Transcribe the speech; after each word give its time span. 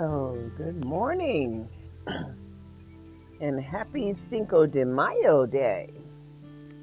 So, 0.00 0.50
good 0.56 0.82
morning 0.86 1.68
and 3.42 3.62
happy 3.62 4.16
Cinco 4.30 4.64
de 4.64 4.82
Mayo 4.82 5.44
Day. 5.44 5.90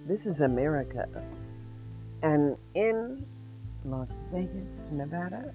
This 0.08 0.20
is 0.24 0.40
America. 0.40 1.08
And 2.22 2.56
in 2.76 3.26
Las 3.86 4.08
Vegas, 4.32 4.68
Nevada, 4.92 5.52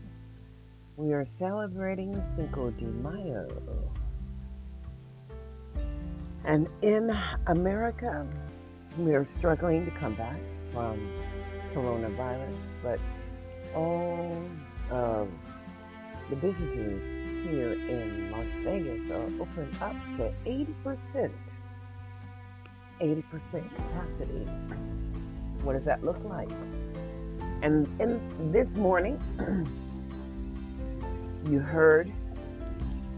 we 0.96 1.12
are 1.12 1.25
celebrating 1.38 2.20
Cinco 2.36 2.70
de 2.70 2.86
Mayo. 2.86 3.46
And 6.44 6.66
in 6.82 7.16
America, 7.46 8.26
we 8.98 9.14
are 9.14 9.29
struggling 9.38 9.84
to 9.84 9.92
come 10.00 10.16
back 10.16 10.40
from 10.72 10.98
coronavirus, 11.72 12.59
but 12.83 12.98
all 13.77 14.37
of 14.91 15.29
the 16.29 16.34
businesses 16.34 17.21
here 17.42 17.73
in 17.73 18.30
Las 18.30 18.46
Vegas 18.64 19.10
are 19.10 19.24
open 19.41 19.69
up 19.80 19.96
to 20.16 20.32
80%. 20.46 21.32
80% 23.01 23.24
capacity. 23.74 24.46
What 25.62 25.73
does 25.74 25.84
that 25.84 26.05
look 26.05 26.23
like? 26.24 26.51
And 27.62 27.88
in 28.01 28.20
this 28.52 28.68
morning, 28.77 29.18
you 31.51 31.59
heard, 31.59 32.12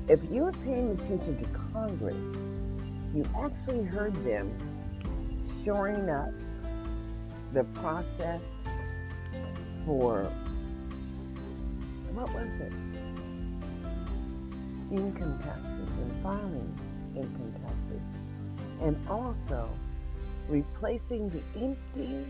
if 0.08 0.20
you 0.30 0.42
were 0.42 0.52
paying 0.52 0.92
attention 0.92 1.42
to 1.42 1.48
Congress, 1.72 2.16
you 3.14 3.24
actually 3.38 3.84
heard 3.84 4.14
them 4.24 4.52
shoring 5.64 6.10
up 6.10 6.32
the 7.52 7.64
process 7.80 8.42
for, 9.86 10.24
what 12.12 12.32
was 12.34 12.48
it? 12.60 12.93
Income 14.94 15.38
taxes 15.42 15.88
and 16.00 16.22
filing 16.22 16.78
income 17.16 17.52
taxes, 17.62 18.02
and 18.80 19.08
also 19.08 19.68
replacing 20.48 21.30
the 21.30 21.42
empty, 21.60 22.26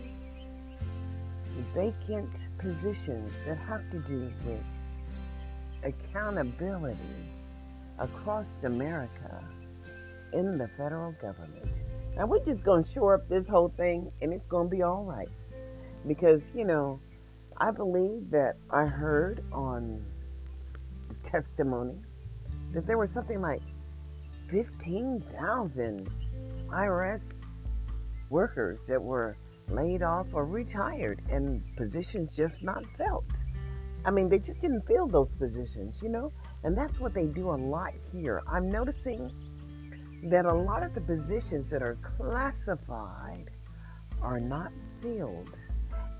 vacant 1.73 2.29
positions 2.57 3.31
that 3.45 3.57
have 3.57 3.81
to 3.91 3.99
do 4.07 4.31
with 4.45 4.61
accountability 5.83 6.99
across 7.99 8.45
America 8.63 9.43
in 10.33 10.57
the 10.57 10.67
federal 10.77 11.11
government. 11.21 11.67
Now, 12.15 12.25
we're 12.25 12.43
just 12.45 12.63
going 12.63 12.83
to 12.83 12.93
shore 12.93 13.15
up 13.15 13.27
this 13.29 13.45
whole 13.47 13.73
thing 13.77 14.11
and 14.21 14.33
it's 14.33 14.47
going 14.47 14.69
to 14.69 14.75
be 14.75 14.81
all 14.81 15.03
right. 15.03 15.29
Because, 16.07 16.41
you 16.53 16.65
know, 16.65 16.99
I 17.57 17.71
believe 17.71 18.31
that 18.31 18.55
I 18.69 18.85
heard 18.85 19.43
on 19.51 20.03
testimony 21.29 21.95
that 22.75 22.85
there 22.85 22.97
was 22.97 23.09
something 23.13 23.41
like 23.41 23.61
15,000 24.51 26.09
IRS 26.69 27.21
workers 28.29 28.77
that 28.87 29.01
were 29.01 29.37
laid 29.69 30.03
off 30.03 30.27
or 30.33 30.45
retired 30.45 31.21
and 31.31 31.63
positions 31.77 32.29
just 32.35 32.53
not 32.61 32.83
filled. 32.97 33.25
I 34.03 34.11
mean, 34.11 34.29
they 34.29 34.37
just 34.37 34.61
didn't 34.61 34.85
fill 34.85 35.07
those 35.07 35.29
positions, 35.39 35.95
you 36.01 36.09
know? 36.09 36.31
And 36.63 36.77
that's 36.77 36.99
what 36.99 37.13
they 37.13 37.25
do 37.25 37.49
a 37.49 37.55
lot 37.55 37.93
here. 38.11 38.41
I'm 38.47 38.69
noticing 38.69 39.31
that 40.29 40.45
a 40.45 40.53
lot 40.53 40.83
of 40.83 40.93
the 40.93 41.01
positions 41.01 41.65
that 41.71 41.81
are 41.81 41.97
classified 42.17 43.49
are 44.21 44.39
not 44.39 44.71
filled. 45.01 45.49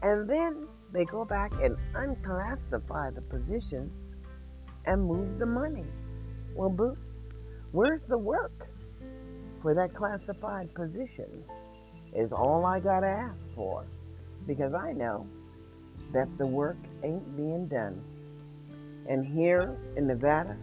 And 0.02 0.28
then 0.28 0.67
they 0.94 1.06
go 1.06 1.25
back 1.25 1.52
and 1.62 1.75
unclassify 1.94 3.14
the 3.14 3.22
positions 3.22 3.92
and 4.86 5.03
move 5.03 5.38
the 5.38 5.45
money. 5.45 5.86
Well, 6.56 6.70
Boo, 6.70 6.97
where's 7.74 8.02
the 8.07 8.18
work 8.18 8.69
for 9.62 9.74
that 9.74 9.94
classified 9.94 10.74
position? 10.74 11.44
Is 12.16 12.31
all 12.31 12.66
I 12.66 12.80
got 12.80 13.02
to 13.02 13.07
ask 13.07 13.38
for. 13.56 13.85
Because 14.47 14.74
I 14.74 14.94
know 14.94 15.28
that 16.13 16.30
the 16.38 16.47
work 16.47 16.78
ain't 17.03 17.35
being 17.35 17.68
done. 17.68 18.02
And 19.09 19.25
here 19.25 19.75
in 19.97 20.07
Nevada, 20.07 20.56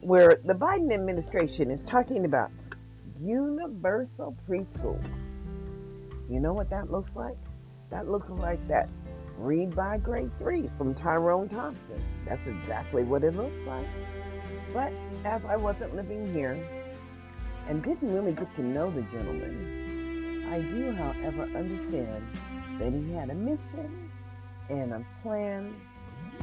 where 0.00 0.38
the 0.44 0.52
Biden 0.52 0.92
administration 0.92 1.70
is 1.70 1.80
talking 1.90 2.26
about 2.26 2.50
universal 3.20 4.36
preschool, 4.48 5.02
you 6.28 6.40
know 6.40 6.52
what 6.52 6.68
that 6.70 6.90
looks 6.90 7.10
like? 7.14 7.36
That 7.90 8.08
looks 8.08 8.28
like 8.28 8.66
that 8.68 8.88
read 9.38 9.74
by 9.74 9.98
grade 9.98 10.30
three 10.38 10.70
from 10.76 10.94
Tyrone 10.94 11.48
Thompson. 11.48 12.02
That's 12.28 12.46
exactly 12.46 13.02
what 13.02 13.24
it 13.24 13.34
looks 13.34 13.56
like. 13.66 13.86
But 14.72 14.92
as 15.24 15.42
I 15.44 15.56
wasn't 15.56 15.94
living 15.94 16.32
here 16.32 16.58
and 17.68 17.82
didn't 17.82 18.12
really 18.12 18.32
get 18.32 18.54
to 18.56 18.62
know 18.62 18.90
the 18.90 19.02
gentleman, 19.02 20.46
I 20.50 20.60
do, 20.60 20.92
however, 20.92 21.42
understand 21.56 22.26
that 22.78 22.92
he 22.92 23.12
had 23.12 23.30
a 23.30 23.34
mission 23.34 24.10
and 24.68 24.92
a 24.92 25.04
plan 25.22 25.74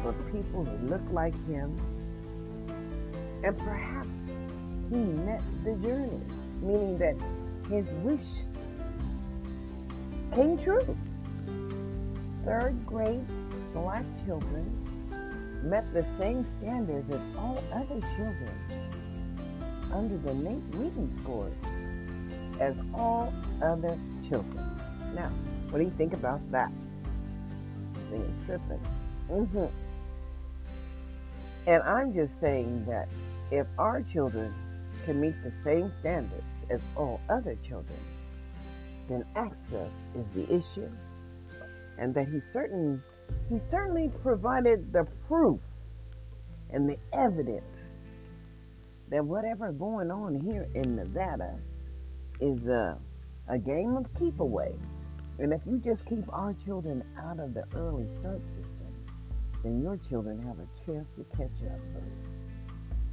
for 0.01 0.13
people 0.31 0.63
who 0.65 0.87
look 0.87 1.01
like 1.11 1.33
him. 1.47 1.77
And 3.43 3.57
perhaps 3.57 4.09
he 4.89 4.95
met 4.95 5.41
the 5.63 5.75
journey, 5.75 6.21
meaning 6.61 6.97
that 6.97 7.15
his 7.69 7.85
wish 8.03 8.25
came 10.33 10.57
true. 10.57 10.97
Third 12.45 12.85
grade 12.85 13.25
black 13.73 14.05
children 14.25 14.78
met 15.63 15.91
the 15.93 16.03
same 16.17 16.45
standards 16.59 17.09
as 17.13 17.21
all 17.37 17.63
other 17.73 17.99
children 18.15 18.53
under 19.91 20.17
the 20.17 20.31
NAEP 20.31 20.61
reading 20.73 21.19
scores 21.21 21.53
as 22.59 22.75
all 22.93 23.33
other 23.61 23.97
children. 24.29 24.57
Now, 25.15 25.31
what 25.69 25.79
do 25.79 25.85
you 25.85 25.93
think 25.97 26.13
about 26.13 26.39
that? 26.51 26.71
Being 28.09 28.43
tripping. 28.45 28.81
Mm-hmm. 29.29 29.65
And 31.67 31.83
I'm 31.83 32.13
just 32.13 32.31
saying 32.41 32.85
that 32.87 33.09
if 33.51 33.67
our 33.77 34.01
children 34.13 34.53
can 35.05 35.21
meet 35.21 35.35
the 35.43 35.51
same 35.63 35.91
standards 35.99 36.43
as 36.69 36.79
all 36.95 37.19
other 37.29 37.57
children, 37.67 37.99
then 39.07 39.25
access 39.35 39.91
is 40.15 40.25
the 40.35 40.43
issue. 40.45 40.89
And 41.97 42.13
that 42.15 42.27
he 42.27 42.39
certain 42.53 43.03
he 43.49 43.59
certainly 43.71 44.11
provided 44.21 44.91
the 44.93 45.07
proof 45.27 45.59
and 46.71 46.87
the 46.87 46.97
evidence 47.13 47.63
that 49.09 49.25
whatever 49.25 49.71
going 49.71 50.11
on 50.11 50.39
here 50.39 50.67
in 50.75 50.95
Nevada 50.95 51.57
is 52.39 52.59
a, 52.67 52.97
a 53.47 53.57
game 53.57 53.97
of 53.97 54.05
keep 54.19 54.39
away. 54.39 54.73
And 55.39 55.51
if 55.53 55.61
you 55.65 55.77
just 55.77 56.05
keep 56.07 56.31
our 56.31 56.55
children 56.65 57.03
out 57.17 57.39
of 57.39 57.53
the 57.53 57.63
early 57.75 58.05
start 58.19 58.41
system, 58.55 58.93
then 59.63 59.81
your 59.81 59.97
children 60.09 60.39
have 60.43 60.57
a 60.59 60.85
chance 60.85 61.07
to 61.17 61.25
catch 61.35 61.71
up. 61.71 61.79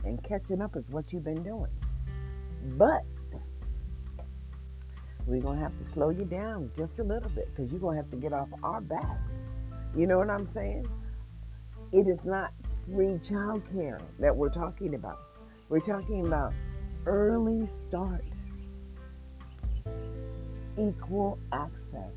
And 0.04 0.22
catching 0.24 0.60
up 0.60 0.76
is 0.76 0.84
what 0.90 1.04
you've 1.12 1.24
been 1.24 1.42
doing. 1.42 1.70
But 2.76 3.04
we're 5.26 5.40
going 5.40 5.58
to 5.58 5.62
have 5.62 5.72
to 5.72 5.92
slow 5.94 6.10
you 6.10 6.24
down 6.24 6.70
just 6.76 6.92
a 6.98 7.02
little 7.02 7.30
bit 7.30 7.48
because 7.54 7.70
you're 7.70 7.80
going 7.80 7.96
to 7.96 8.02
have 8.02 8.10
to 8.10 8.16
get 8.16 8.32
off 8.32 8.48
our 8.62 8.80
backs 8.80 9.30
you 9.96 10.06
know 10.06 10.18
what 10.18 10.28
I'm 10.28 10.48
saying? 10.54 10.86
It 11.92 12.06
is 12.06 12.18
not 12.24 12.52
free 12.92 13.18
child 13.28 13.62
care 13.72 14.00
that 14.20 14.34
we're 14.36 14.52
talking 14.52 14.94
about. 14.94 15.18
We're 15.68 15.80
talking 15.80 16.26
about 16.26 16.52
early 17.06 17.68
start, 17.88 18.24
equal 20.78 21.38
access, 21.52 22.12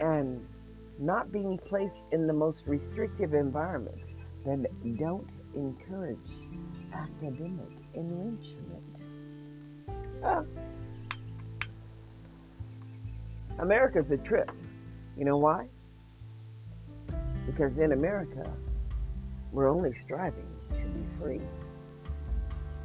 and 0.00 0.44
not 0.98 1.30
being 1.30 1.58
placed 1.68 1.94
in 2.12 2.26
the 2.26 2.32
most 2.32 2.58
restrictive 2.66 3.34
environments 3.34 4.02
that 4.44 4.66
don't 4.98 5.28
encourage 5.54 6.18
academic 6.92 7.68
enrichment. 7.94 8.82
Ah. 10.24 10.42
America's 13.60 14.10
a 14.10 14.16
trip. 14.28 14.50
You 15.16 15.24
know 15.24 15.36
why? 15.36 15.66
Because 17.46 17.76
in 17.78 17.92
America, 17.92 18.50
we're 19.52 19.68
only 19.68 19.92
striving 20.04 20.48
to 20.70 20.76
be 20.76 21.06
free. 21.20 21.40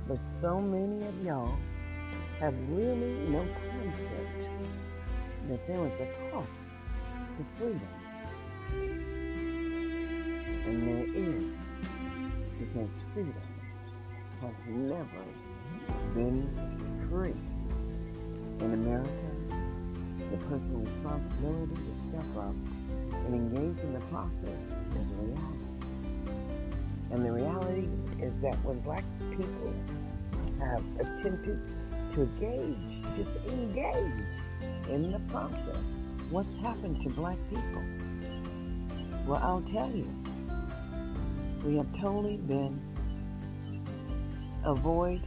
But 0.07 0.19
so 0.41 0.59
many 0.61 1.03
of 1.07 1.23
y'all 1.23 1.55
have 2.39 2.53
really 2.69 3.27
no 3.29 3.39
concept 3.39 4.31
that 5.49 5.67
there 5.67 5.87
is 5.87 5.93
a 6.01 6.31
cost 6.31 6.49
to 7.37 7.45
freedom. 7.57 7.89
And 10.67 10.87
there 10.87 11.05
is, 11.15 11.43
because 12.59 12.89
freedom 13.13 13.49
has 14.41 14.53
never 14.67 15.23
been 16.13 16.47
free. 17.09 17.33
In 18.63 18.73
America, 18.73 19.28
the 20.31 20.37
personal 20.49 20.79
responsibility 20.79 21.75
to 21.75 21.93
step 22.09 22.37
up 22.37 22.55
and 23.25 23.35
engage 23.35 23.83
in 23.83 23.93
the 23.93 23.99
process 24.11 24.59
is 24.95 25.11
a 25.11 25.21
reality. 25.23 25.69
And 27.11 27.25
the 27.25 27.31
reality 27.31 27.89
is 28.21 28.33
that 28.41 28.55
when 28.63 28.79
black 28.81 29.03
people 29.31 29.73
have 30.59 30.83
attempted 30.99 31.59
to 32.13 32.21
engage, 32.21 33.05
just 33.17 33.35
engage 33.47 34.25
in 34.89 35.11
the 35.11 35.19
process, 35.31 35.77
what's 36.29 36.53
happened 36.61 37.01
to 37.03 37.09
black 37.09 37.37
people? 37.49 37.83
Well, 39.27 39.41
I'll 39.43 39.65
tell 39.73 39.91
you. 39.91 40.07
We 41.65 41.75
have 41.77 41.87
totally 41.99 42.37
been 42.37 42.79
avoided 44.63 45.23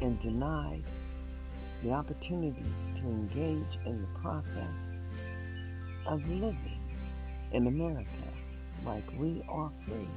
and 0.00 0.20
denied 0.20 0.82
the 1.82 1.92
opportunity 1.92 2.72
to 2.96 3.02
engage 3.02 3.78
in 3.84 4.00
the 4.00 4.20
process 4.20 4.74
of 6.06 6.20
living 6.28 6.80
in 7.52 7.66
America 7.66 8.08
like 8.84 9.04
we 9.18 9.42
are 9.48 9.70
free. 9.86 10.08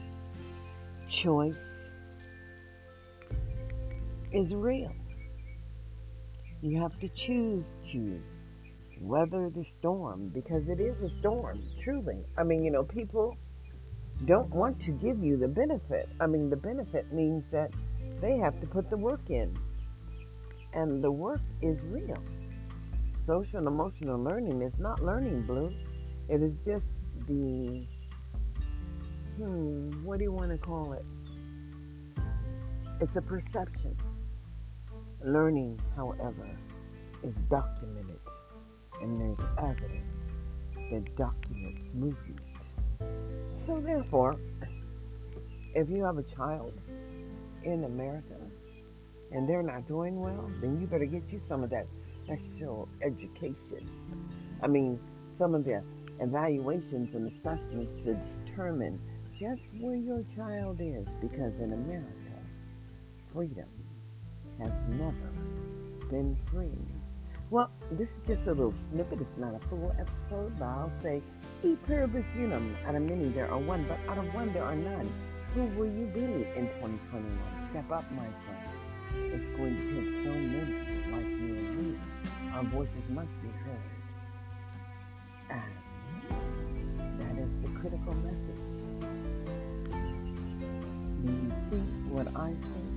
Choice 1.23 1.55
is 4.31 4.53
real. 4.53 4.93
You 6.61 6.81
have 6.81 6.99
to 6.99 7.09
choose 7.25 7.65
to 7.93 8.21
weather 9.01 9.49
the 9.49 9.65
storm 9.79 10.29
because 10.33 10.63
it 10.67 10.79
is 10.79 10.95
a 11.03 11.19
storm, 11.19 11.63
truly. 11.83 12.25
I 12.37 12.43
mean, 12.43 12.63
you 12.63 12.71
know, 12.71 12.83
people 12.83 13.37
don't 14.25 14.49
want 14.49 14.77
to 14.85 14.91
give 14.91 15.23
you 15.23 15.37
the 15.37 15.47
benefit. 15.47 16.09
I 16.19 16.27
mean, 16.27 16.49
the 16.49 16.57
benefit 16.57 17.11
means 17.13 17.43
that 17.51 17.71
they 18.21 18.37
have 18.37 18.59
to 18.59 18.67
put 18.67 18.89
the 18.89 18.97
work 18.97 19.21
in. 19.29 19.57
And 20.73 21.03
the 21.03 21.11
work 21.11 21.41
is 21.61 21.77
real. 21.89 22.21
Social 23.25 23.59
and 23.59 23.67
emotional 23.67 24.21
learning 24.21 24.61
is 24.61 24.73
not 24.79 25.03
learning, 25.03 25.43
Blue. 25.43 25.71
It 26.27 26.41
is 26.41 26.53
just 26.65 26.85
the, 27.27 27.85
hmm, 29.37 30.03
what 30.03 30.17
do 30.19 30.23
you 30.23 30.31
want 30.31 30.51
to 30.51 30.57
call 30.57 30.93
it? 30.93 31.05
It's 33.01 33.15
a 33.15 33.21
perception. 33.21 33.95
Learning, 35.23 35.79
however, 35.95 36.49
is 37.23 37.33
documented, 37.49 38.19
and 39.01 39.19
there's 39.19 39.49
evidence 39.57 40.05
that 40.91 41.15
documents 41.15 41.81
movement. 41.93 42.39
So, 43.67 43.81
therefore, 43.81 44.37
if 45.75 45.89
you 45.89 46.03
have 46.03 46.17
a 46.17 46.23
child 46.35 46.73
in 47.63 47.83
America 47.83 48.35
and 49.31 49.47
they're 49.47 49.63
not 49.63 49.87
doing 49.87 50.19
well, 50.19 50.49
then 50.61 50.79
you 50.79 50.87
better 50.87 51.05
get 51.05 51.23
you 51.29 51.41
some 51.47 51.63
of 51.63 51.69
that 51.69 51.87
special 52.23 52.87
education. 53.01 53.89
I 54.61 54.67
mean, 54.67 54.99
some 55.37 55.55
of 55.55 55.65
the 55.65 55.81
evaluations 56.19 57.13
and 57.15 57.31
assessments 57.31 57.91
to 58.05 58.17
determine 58.45 58.99
just 59.39 59.61
where 59.79 59.95
your 59.95 60.23
child 60.35 60.79
is 60.81 61.07
because 61.21 61.53
in 61.61 61.73
America, 61.73 62.35
freedom 63.33 63.69
has 64.59 64.71
never 64.89 65.31
been 66.09 66.37
free. 66.51 66.77
Well, 67.51 67.71
this 67.91 68.07
is 68.07 68.27
just 68.27 68.47
a 68.47 68.51
little 68.51 68.73
snippet. 68.91 69.21
It's 69.21 69.39
not 69.39 69.55
a 69.55 69.69
full 69.69 69.91
episode, 69.97 70.59
but 70.59 70.65
I'll 70.65 70.91
say, 71.01 71.21
E 71.63 71.75
pluribus 71.87 72.25
unum. 72.35 72.75
Out 72.85 72.95
of 72.95 73.01
many, 73.01 73.29
there 73.29 73.49
are 73.49 73.57
one, 73.57 73.87
but 73.87 73.97
out 74.11 74.17
of 74.19 74.33
one, 74.35 74.53
there 74.53 74.63
are 74.63 74.75
none. 74.75 75.11
Who 75.55 75.65
will 75.77 75.87
you 75.87 76.05
be 76.13 76.19
in 76.19 76.69
2021? 76.77 77.69
Step 77.71 77.89
up, 77.91 78.11
my 78.11 78.27
friend. 78.45 78.68
It's 79.15 79.57
going 79.57 79.75
to 79.75 79.83
take 79.93 80.09
so 80.23 80.31
many 80.31 80.73
like 81.11 81.29
you 81.39 81.51
and 81.55 81.69
me. 81.77 81.99
Our 82.53 82.63
voices 82.63 83.09
must 83.09 83.33
be 83.41 83.49
heard. 83.49 83.99
And 85.49 85.73
that 87.19 87.35
is 87.43 87.51
the 87.63 87.69
critical 87.79 88.13
message. 88.13 88.63
Do 91.21 91.31
you 91.31 91.51
see 91.69 91.83
what 92.09 92.27
I 92.35 92.51
see? 92.51 92.87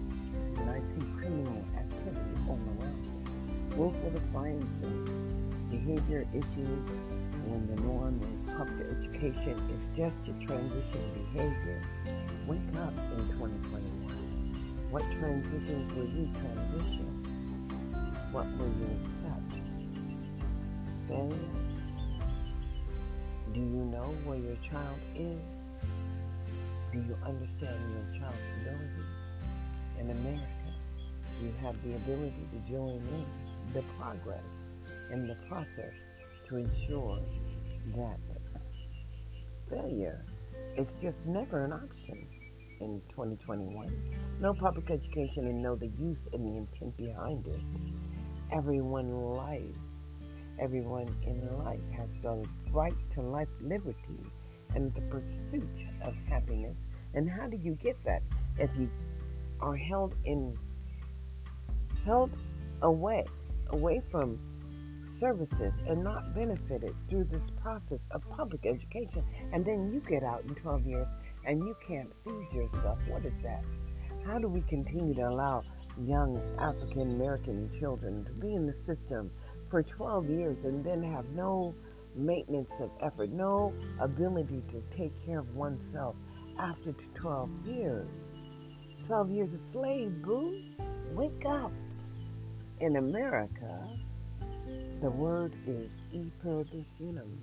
When 0.55 0.69
I 0.69 0.81
see 0.81 1.05
criminal 1.19 1.65
activity 1.77 2.35
all 2.49 2.59
around 2.79 3.01
me, 3.03 3.77
willful 3.77 4.11
defiances, 4.11 5.11
behavior 5.71 6.27
issues, 6.33 6.85
when 7.47 7.67
the 7.75 7.83
norm 7.83 8.21
in 8.23 8.55
public 8.55 8.87
education 8.99 9.59
is 9.71 9.83
just 9.97 10.17
a 10.29 10.47
transition 10.47 11.05
behavior, 11.33 11.83
wake 12.47 12.77
up 12.77 12.95
in 13.17 13.27
2021. 13.39 14.02
What 14.93 15.05
transitions 15.19 15.91
will 15.95 16.05
you 16.05 16.29
transition? 16.35 17.09
What 18.31 18.45
will 18.59 18.69
you 18.77 18.93
accept? 18.93 19.53
Failure? 21.09 21.49
Do 23.55 23.61
you 23.61 23.85
know 23.89 24.15
where 24.27 24.37
your 24.37 24.57
child 24.71 24.99
is? 25.17 25.41
Do 26.93 26.99
you 26.99 27.17
understand 27.25 27.81
your 27.89 28.21
child's 28.21 28.37
ability? 28.61 29.09
In 29.99 30.11
America, 30.11 30.69
you 31.41 31.55
have 31.63 31.75
the 31.83 31.95
ability 31.95 32.47
to 32.53 32.71
join 32.71 33.01
in 33.01 33.27
the 33.73 33.81
progress 33.99 34.45
in 35.11 35.27
the 35.27 35.37
process 35.49 35.95
to 36.51 36.57
ensure 36.59 37.19
that 37.97 38.19
failure 39.71 40.23
is 40.77 40.87
just 41.01 41.17
never 41.25 41.65
an 41.65 41.73
option 41.73 42.27
in 42.83 43.01
2021. 43.11 43.91
No 44.41 44.55
public 44.55 44.91
education 44.91 45.47
and 45.47 45.63
know 45.63 45.77
the 45.77 45.91
use 45.99 46.19
and 46.33 46.45
the 46.45 46.57
intent 46.59 46.97
behind 46.97 47.47
it. 47.47 47.61
Everyone 48.53 49.11
life, 49.37 49.63
everyone 50.61 51.15
in 51.25 51.59
life 51.59 51.81
has 51.97 52.09
the 52.23 52.45
right 52.73 52.95
to 53.15 53.23
life, 53.23 53.49
liberty, 53.61 54.21
and 54.75 54.93
the 54.95 55.01
pursuit 55.03 55.69
of 56.05 56.15
happiness. 56.29 56.77
And 57.15 57.29
how 57.31 57.47
do 57.47 57.57
you 57.57 57.79
get 57.83 57.97
that 58.05 58.23
if 58.59 58.71
you 58.79 58.91
are 59.61 59.77
held 59.77 60.15
in 60.25 60.57
held 62.05 62.31
away 62.83 63.25
away 63.71 64.03
from 64.11 64.39
services 65.21 65.73
and 65.89 66.03
not 66.03 66.35
benefited 66.35 66.95
through 67.09 67.25
this 67.31 67.43
process 67.63 68.01
of 68.11 68.21
public 68.37 68.67
education 68.67 69.23
and 69.53 69.65
then 69.65 69.93
you 69.93 70.03
get 70.11 70.25
out 70.25 70.43
in 70.45 70.55
12 70.57 70.85
years 70.85 71.07
and 71.47 71.59
you 71.59 71.75
can't 71.87 72.11
feed 72.25 72.49
yourself. 72.53 72.99
What 73.09 73.25
is 73.25 73.33
that? 73.43 73.65
How 74.27 74.39
do 74.39 74.49
we 74.49 74.63
continue 74.69 75.15
to 75.15 75.29
allow 75.29 75.63
young 76.07 76.41
african 76.59 77.03
american 77.03 77.71
children 77.79 78.25
to 78.25 78.33
be 78.41 78.55
in 78.55 78.67
the 78.67 78.75
system 78.87 79.31
for 79.71 79.83
12 79.83 80.31
years 80.31 80.57
and 80.65 80.83
then 80.83 81.03
have 81.03 81.25
no 81.35 81.75
maintenance 82.17 82.71
of 82.81 82.91
effort 83.03 83.31
no 83.31 83.75
ability 84.01 84.63
to 84.71 84.83
take 84.97 85.13
care 85.27 85.41
of 85.41 85.55
oneself 85.55 86.15
after 86.59 86.95
12 87.21 87.51
years? 87.67 88.09
12 89.07 89.31
years 89.31 89.49
a 89.53 89.73
slave 89.73 90.23
boo. 90.23 90.63
Wake 91.15 91.45
up. 91.47 91.73
In 92.81 92.97
america 92.97 93.89
the 95.03 95.11
word 95.11 95.53
is 95.67 95.91
e 96.13 96.31
pluribus 96.41 96.87
unum. 97.01 97.39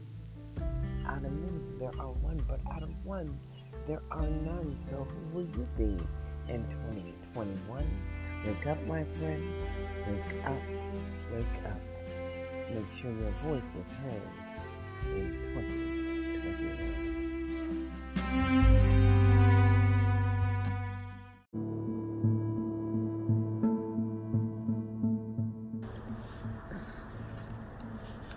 Out 1.06 1.18
of 1.18 1.32
many 1.32 1.60
there 1.79 1.91
are 2.00 2.13
one, 2.13 2.44
but 2.48 2.60
out 2.74 2.84
of 2.84 2.89
one 3.03 3.38
there 3.89 4.01
are 4.12 4.22
none. 4.22 4.77
So 4.91 4.98
who 5.03 5.19
will 5.34 5.48
you 5.48 5.67
be 5.75 5.98
in 6.48 6.63
2021? 7.34 7.84
Wake 8.46 8.67
up, 8.67 8.77
my 8.86 9.03
friend. 9.17 9.43
Wake 10.08 10.46
up. 10.46 10.62
Wake 11.34 11.65
up. 11.65 11.81
Make 12.72 12.86
sure 13.01 13.12
your 13.12 13.34
voice 13.43 13.63
is 13.75 13.89
heard 14.03 14.22
in 15.08 15.27
2021. 15.55 17.10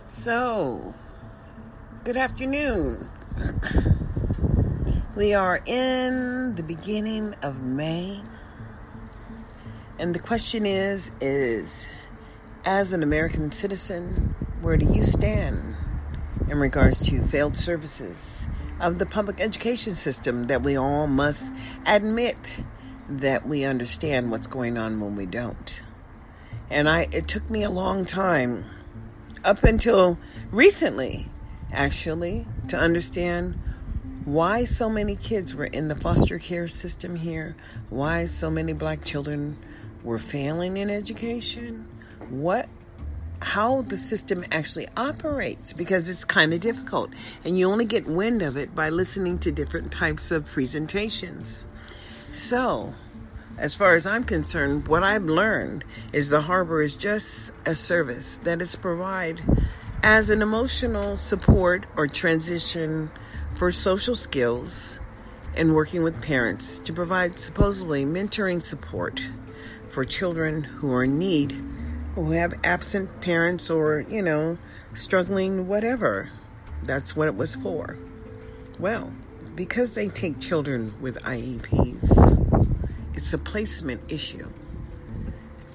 So, 0.06 0.94
good 2.04 2.16
afternoon. 2.16 3.10
We 5.14 5.34
are 5.34 5.60
in 5.66 6.54
the 6.54 6.62
beginning 6.62 7.34
of 7.42 7.62
May. 7.62 8.22
And 9.98 10.14
the 10.14 10.18
question 10.18 10.64
is 10.64 11.10
is 11.20 11.86
as 12.64 12.94
an 12.94 13.02
American 13.02 13.52
citizen, 13.52 14.34
where 14.62 14.78
do 14.78 14.86
you 14.86 15.04
stand 15.04 15.76
in 16.48 16.58
regards 16.58 16.98
to 17.10 17.22
failed 17.24 17.58
services 17.58 18.46
of 18.80 18.98
the 18.98 19.04
public 19.04 19.38
education 19.38 19.94
system 19.94 20.44
that 20.44 20.62
we 20.62 20.76
all 20.76 21.06
must 21.06 21.52
admit 21.84 22.38
that 23.06 23.46
we 23.46 23.64
understand 23.64 24.30
what's 24.30 24.46
going 24.46 24.78
on 24.78 24.98
when 24.98 25.14
we 25.14 25.26
don't. 25.26 25.82
And 26.70 26.88
I 26.88 27.08
it 27.12 27.28
took 27.28 27.50
me 27.50 27.62
a 27.62 27.70
long 27.70 28.06
time 28.06 28.64
up 29.44 29.62
until 29.62 30.18
recently, 30.50 31.28
actually, 31.70 32.46
to 32.68 32.78
understand 32.78 33.58
why 34.24 34.64
so 34.64 34.88
many 34.88 35.16
kids 35.16 35.54
were 35.54 35.64
in 35.64 35.88
the 35.88 35.96
foster 35.96 36.38
care 36.38 36.68
system 36.68 37.16
here, 37.16 37.56
why 37.90 38.26
so 38.26 38.50
many 38.50 38.72
black 38.72 39.04
children 39.04 39.56
were 40.04 40.18
failing 40.18 40.76
in 40.76 40.90
education, 40.90 41.88
what 42.30 42.68
how 43.40 43.82
the 43.82 43.96
system 43.96 44.44
actually 44.52 44.86
operates 44.96 45.72
because 45.72 46.08
it's 46.08 46.24
kind 46.24 46.54
of 46.54 46.60
difficult 46.60 47.10
and 47.44 47.58
you 47.58 47.68
only 47.68 47.84
get 47.84 48.06
wind 48.06 48.40
of 48.40 48.56
it 48.56 48.72
by 48.72 48.88
listening 48.88 49.36
to 49.36 49.50
different 49.50 49.90
types 49.90 50.30
of 50.30 50.46
presentations. 50.46 51.66
So, 52.32 52.94
as 53.58 53.74
far 53.74 53.94
as 53.96 54.06
I'm 54.06 54.22
concerned, 54.22 54.86
what 54.86 55.02
I've 55.02 55.24
learned 55.24 55.84
is 56.12 56.30
the 56.30 56.42
harbor 56.42 56.82
is 56.82 56.94
just 56.94 57.52
a 57.66 57.74
service 57.74 58.38
that 58.44 58.62
is 58.62 58.76
provided 58.76 59.42
as 60.04 60.30
an 60.30 60.40
emotional 60.40 61.18
support 61.18 61.86
or 61.96 62.06
transition 62.06 63.10
for 63.56 63.70
social 63.70 64.16
skills 64.16 64.98
and 65.56 65.74
working 65.74 66.02
with 66.02 66.20
parents 66.22 66.80
to 66.80 66.92
provide 66.92 67.38
supposedly 67.38 68.04
mentoring 68.04 68.60
support 68.60 69.22
for 69.90 70.04
children 70.04 70.62
who 70.62 70.92
are 70.92 71.04
in 71.04 71.18
need, 71.18 71.52
who 72.14 72.30
have 72.30 72.54
absent 72.64 73.20
parents 73.20 73.70
or, 73.70 74.04
you 74.08 74.22
know, 74.22 74.56
struggling, 74.94 75.68
whatever. 75.68 76.30
That's 76.82 77.14
what 77.14 77.28
it 77.28 77.36
was 77.36 77.54
for. 77.54 77.98
Well, 78.78 79.12
because 79.54 79.94
they 79.94 80.08
take 80.08 80.40
children 80.40 80.94
with 81.00 81.16
IEPs, 81.22 82.72
it's 83.14 83.32
a 83.32 83.38
placement 83.38 84.10
issue. 84.10 84.48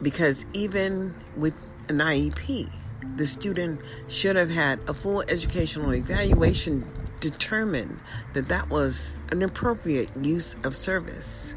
Because 0.02 0.46
even 0.54 1.16
with 1.36 1.54
an 1.88 2.00
IEP, 2.00 2.70
the 3.16 3.28
student 3.28 3.82
should 4.08 4.36
have 4.36 4.50
had 4.50 4.80
a 4.88 4.94
full 4.94 5.22
educational 5.22 5.94
evaluation 5.94 6.90
determine 7.20 8.00
that 8.34 8.50
that 8.50 8.70
was 8.70 9.20
an 9.32 9.42
appropriate 9.42 10.12
use 10.22 10.56
of 10.64 10.76
service. 10.76 11.54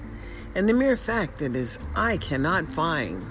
And 0.54 0.68
the 0.68 0.74
mere 0.74 0.96
fact 0.96 1.38
that 1.38 1.54
is 1.54 1.78
I 1.94 2.16
cannot 2.16 2.68
find 2.68 3.24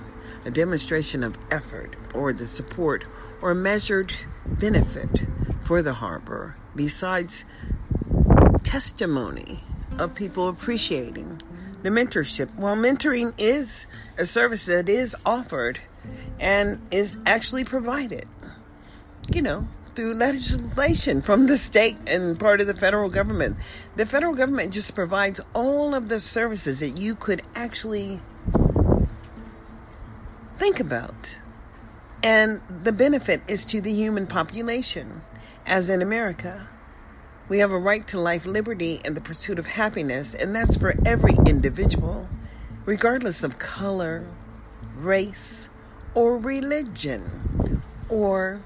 a 0.46 0.52
demonstration 0.52 1.24
of 1.24 1.38
effort 1.52 1.96
or 2.14 2.32
the 2.32 2.46
support 2.46 3.06
or 3.42 3.54
measured 3.54 4.14
benefit 4.46 5.26
for 5.64 5.82
the 5.82 5.94
harbor 5.94 6.56
besides 6.76 7.46
testimony 8.64 9.64
of 9.98 10.16
people 10.16 10.48
appreciating 10.48 11.42
the 11.84 11.90
mentorship. 11.90 12.54
Well, 12.56 12.76
mentoring 12.76 13.34
is 13.38 13.86
a 14.18 14.26
service 14.26 14.66
that 14.66 14.90
is 14.90 15.16
offered 15.26 15.80
and 16.40 16.82
is 16.92 17.18
actually 17.26 17.64
provided. 17.64 18.28
You 19.34 19.42
know, 19.42 19.68
through 20.00 20.13
legislation 20.13 21.22
from 21.22 21.48
the 21.48 21.58
state 21.58 21.98
and 22.08 22.39
part 22.39 22.62
of 22.62 22.68
the 22.68 22.74
federal 22.74 23.10
government. 23.10 23.58
The 23.98 24.06
federal 24.06 24.34
government 24.34 24.72
just 24.72 24.96
provides 24.96 25.41
all 25.53 25.94
of 25.94 26.08
the 26.08 26.22
services 26.22 26.79
that 26.79 26.98
you 26.98 27.15
could 27.15 27.41
actually 27.53 28.22
think 30.58 30.79
about. 30.79 31.38
And 32.24 32.62
the 32.82 32.94
benefit 32.94 33.41
is 33.50 33.65
to 33.65 33.82
the 33.82 33.91
human 33.91 34.25
population, 34.25 35.22
as 35.65 35.89
in 35.89 36.01
America. 36.01 36.70
We 37.50 37.60
have 37.60 37.74
a 37.74 37.77
right 37.77 38.08
to 38.08 38.22
life, 38.22 38.46
liberty, 38.46 39.01
and 39.03 39.18
the 39.18 39.22
pursuit 39.22 39.60
of 39.60 39.65
happiness, 39.65 40.34
and 40.34 40.56
that's 40.56 40.77
for 40.77 40.94
every 41.06 41.36
individual, 41.46 42.29
regardless 42.86 43.44
of 43.44 43.60
color, 43.60 44.25
race, 44.96 45.68
or 46.13 46.38
religion, 46.38 47.82
or 48.08 48.62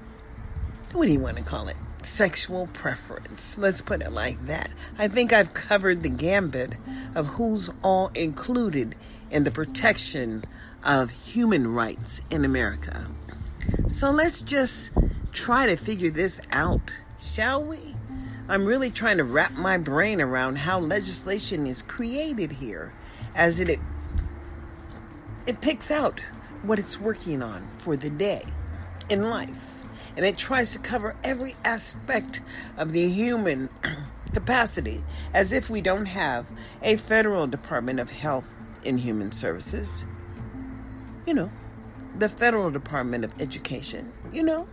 what 0.94 1.06
do 1.06 1.12
you 1.12 1.20
want 1.20 1.36
to 1.36 1.42
call 1.42 1.68
it? 1.68 1.76
Sexual 2.02 2.68
preference. 2.68 3.58
Let's 3.58 3.80
put 3.80 4.00
it 4.00 4.12
like 4.12 4.38
that. 4.46 4.70
I 4.96 5.08
think 5.08 5.32
I've 5.32 5.52
covered 5.52 6.02
the 6.02 6.08
gambit 6.08 6.74
of 7.14 7.26
who's 7.26 7.68
all 7.82 8.12
included 8.14 8.94
in 9.30 9.42
the 9.42 9.50
protection 9.50 10.44
of 10.84 11.10
human 11.10 11.72
rights 11.74 12.20
in 12.30 12.44
America. 12.44 13.06
So 13.88 14.10
let's 14.10 14.40
just 14.40 14.90
try 15.32 15.66
to 15.66 15.76
figure 15.76 16.10
this 16.10 16.40
out, 16.52 16.92
shall 17.18 17.62
we? 17.62 17.96
I'm 18.48 18.64
really 18.64 18.90
trying 18.90 19.16
to 19.16 19.24
wrap 19.24 19.52
my 19.52 19.78
brain 19.78 20.20
around 20.20 20.58
how 20.58 20.78
legislation 20.78 21.66
is 21.66 21.82
created 21.82 22.52
here 22.52 22.92
as 23.34 23.58
it 23.58 23.80
it 25.46 25.60
picks 25.60 25.90
out 25.90 26.20
what 26.62 26.78
it's 26.78 27.00
working 27.00 27.42
on 27.42 27.66
for 27.78 27.96
the 27.96 28.10
day 28.10 28.44
in 29.10 29.28
life 29.28 29.83
and 30.16 30.24
it 30.24 30.36
tries 30.36 30.72
to 30.72 30.78
cover 30.78 31.16
every 31.24 31.56
aspect 31.64 32.40
of 32.76 32.92
the 32.92 33.08
human 33.08 33.68
capacity 34.32 35.02
as 35.32 35.52
if 35.52 35.68
we 35.70 35.80
don't 35.80 36.06
have 36.06 36.46
a 36.82 36.96
federal 36.96 37.46
Department 37.46 38.00
of 38.00 38.10
Health 38.10 38.44
and 38.84 39.00
Human 39.00 39.32
Services. 39.32 40.04
You 41.26 41.34
know, 41.34 41.50
the 42.18 42.28
federal 42.28 42.70
Department 42.70 43.24
of 43.24 43.40
Education, 43.40 44.12
you 44.32 44.42
know, 44.42 44.68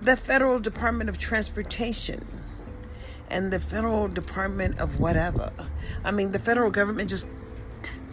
the 0.00 0.16
federal 0.16 0.58
Department 0.58 1.10
of 1.10 1.18
Transportation, 1.18 2.26
and 3.30 3.52
the 3.52 3.60
federal 3.60 4.08
Department 4.08 4.78
of 4.78 5.00
whatever. 5.00 5.52
I 6.04 6.10
mean, 6.10 6.32
the 6.32 6.38
federal 6.38 6.70
government 6.70 7.10
just 7.10 7.26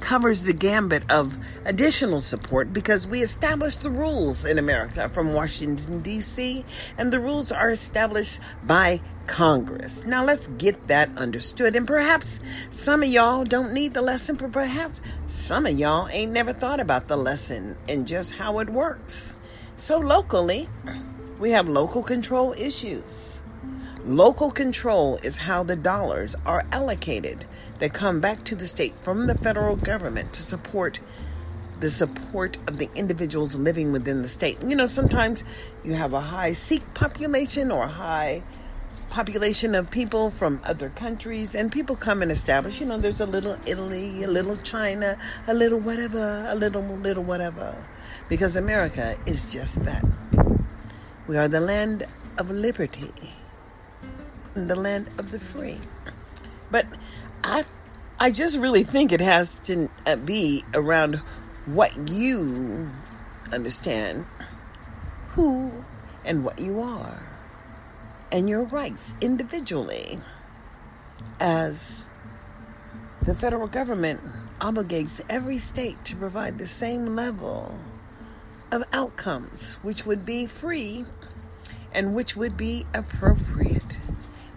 covers 0.05 0.43
the 0.43 0.53
gambit 0.53 1.01
of 1.09 1.35
additional 1.65 2.21
support 2.21 2.71
because 2.71 3.07
we 3.07 3.23
established 3.23 3.81
the 3.81 3.89
rules 3.89 4.45
in 4.45 4.59
America 4.59 5.09
from 5.09 5.33
Washington, 5.33 5.99
D.C., 6.01 6.63
and 6.95 7.11
the 7.11 7.19
rules 7.19 7.51
are 7.51 7.71
established 7.71 8.39
by 8.63 9.01
Congress. 9.25 10.05
Now 10.05 10.23
let's 10.23 10.45
get 10.59 10.89
that 10.89 11.09
understood. 11.17 11.75
And 11.75 11.87
perhaps 11.87 12.39
some 12.69 13.01
of 13.01 13.09
y'all 13.09 13.45
don't 13.45 13.73
need 13.73 13.95
the 13.95 14.03
lesson, 14.03 14.35
but 14.35 14.51
perhaps 14.51 15.01
some 15.27 15.65
of 15.65 15.79
y'all 15.79 16.07
ain't 16.09 16.31
never 16.31 16.53
thought 16.53 16.79
about 16.79 17.07
the 17.07 17.17
lesson 17.17 17.75
and 17.89 18.05
just 18.05 18.33
how 18.33 18.59
it 18.59 18.69
works. 18.69 19.35
So 19.77 19.97
locally, 19.97 20.69
we 21.39 21.49
have 21.49 21.67
local 21.67 22.03
control 22.03 22.53
issues. 22.55 23.34
Local 24.05 24.51
control 24.51 25.17
is 25.23 25.39
how 25.39 25.63
the 25.63 25.75
dollars 25.75 26.35
are 26.45 26.63
allocated 26.71 27.43
that 27.79 27.95
come 27.95 28.19
back 28.19 28.43
to 28.43 28.55
the 28.55 28.67
state 28.67 28.93
from 28.99 29.25
the 29.25 29.35
federal 29.35 29.75
government 29.75 30.31
to 30.33 30.43
support 30.43 30.99
the 31.79 31.89
support 31.89 32.55
of 32.67 32.77
the 32.77 32.87
individuals 32.93 33.55
living 33.55 33.91
within 33.91 34.21
the 34.21 34.27
state. 34.27 34.61
You 34.61 34.75
know, 34.75 34.85
sometimes 34.85 35.43
you 35.83 35.93
have 35.93 36.13
a 36.13 36.19
high 36.19 36.53
Sikh 36.53 36.93
population 36.93 37.71
or 37.71 37.85
a 37.85 37.87
high 37.87 38.43
population 39.09 39.73
of 39.73 39.89
people 39.89 40.29
from 40.29 40.61
other 40.65 40.89
countries, 40.89 41.55
and 41.55 41.71
people 41.71 41.95
come 41.95 42.21
and 42.21 42.31
establish. 42.31 42.79
You 42.79 42.85
know, 42.85 42.99
there's 42.99 43.21
a 43.21 43.25
little 43.25 43.57
Italy, 43.65 44.23
a 44.23 44.27
little 44.27 44.57
China, 44.57 45.17
a 45.47 45.53
little 45.55 45.79
whatever, 45.79 46.45
a 46.47 46.53
little, 46.53 46.83
little 46.83 47.23
whatever. 47.23 47.75
Because 48.29 48.55
America 48.55 49.17
is 49.25 49.51
just 49.51 49.83
that. 49.83 50.05
We 51.25 51.37
are 51.37 51.47
the 51.47 51.59
land 51.59 52.05
of 52.37 52.51
liberty 52.51 53.11
the 54.55 54.75
land 54.75 55.09
of 55.19 55.31
the 55.31 55.39
free. 55.39 55.79
But 56.71 56.87
I, 57.43 57.65
I 58.19 58.31
just 58.31 58.57
really 58.57 58.83
think 58.83 59.11
it 59.11 59.21
has 59.21 59.59
to 59.61 59.89
uh, 60.05 60.15
be 60.15 60.63
around 60.73 61.17
what 61.65 62.09
you 62.09 62.89
understand, 63.51 64.25
who 65.29 65.71
and 66.23 66.43
what 66.43 66.59
you 66.59 66.81
are, 66.81 67.21
and 68.31 68.49
your 68.49 68.63
rights 68.63 69.13
individually. 69.21 70.19
As 71.39 72.05
the 73.23 73.35
federal 73.35 73.67
government 73.67 74.21
obligates 74.61 75.21
every 75.29 75.57
state 75.57 76.03
to 76.05 76.15
provide 76.15 76.57
the 76.57 76.67
same 76.67 77.15
level 77.15 77.77
of 78.71 78.83
outcomes, 78.93 79.75
which 79.81 80.05
would 80.05 80.25
be 80.25 80.45
free 80.45 81.05
and 81.93 82.13
which 82.15 82.35
would 82.35 82.55
be 82.57 82.85
appropriate 82.93 83.74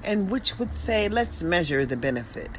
and 0.05 0.31
which 0.31 0.59
would 0.59 0.79
say, 0.79 1.09
let's 1.09 1.43
measure 1.43 1.85
the 1.85 1.97
benefit. 1.97 2.51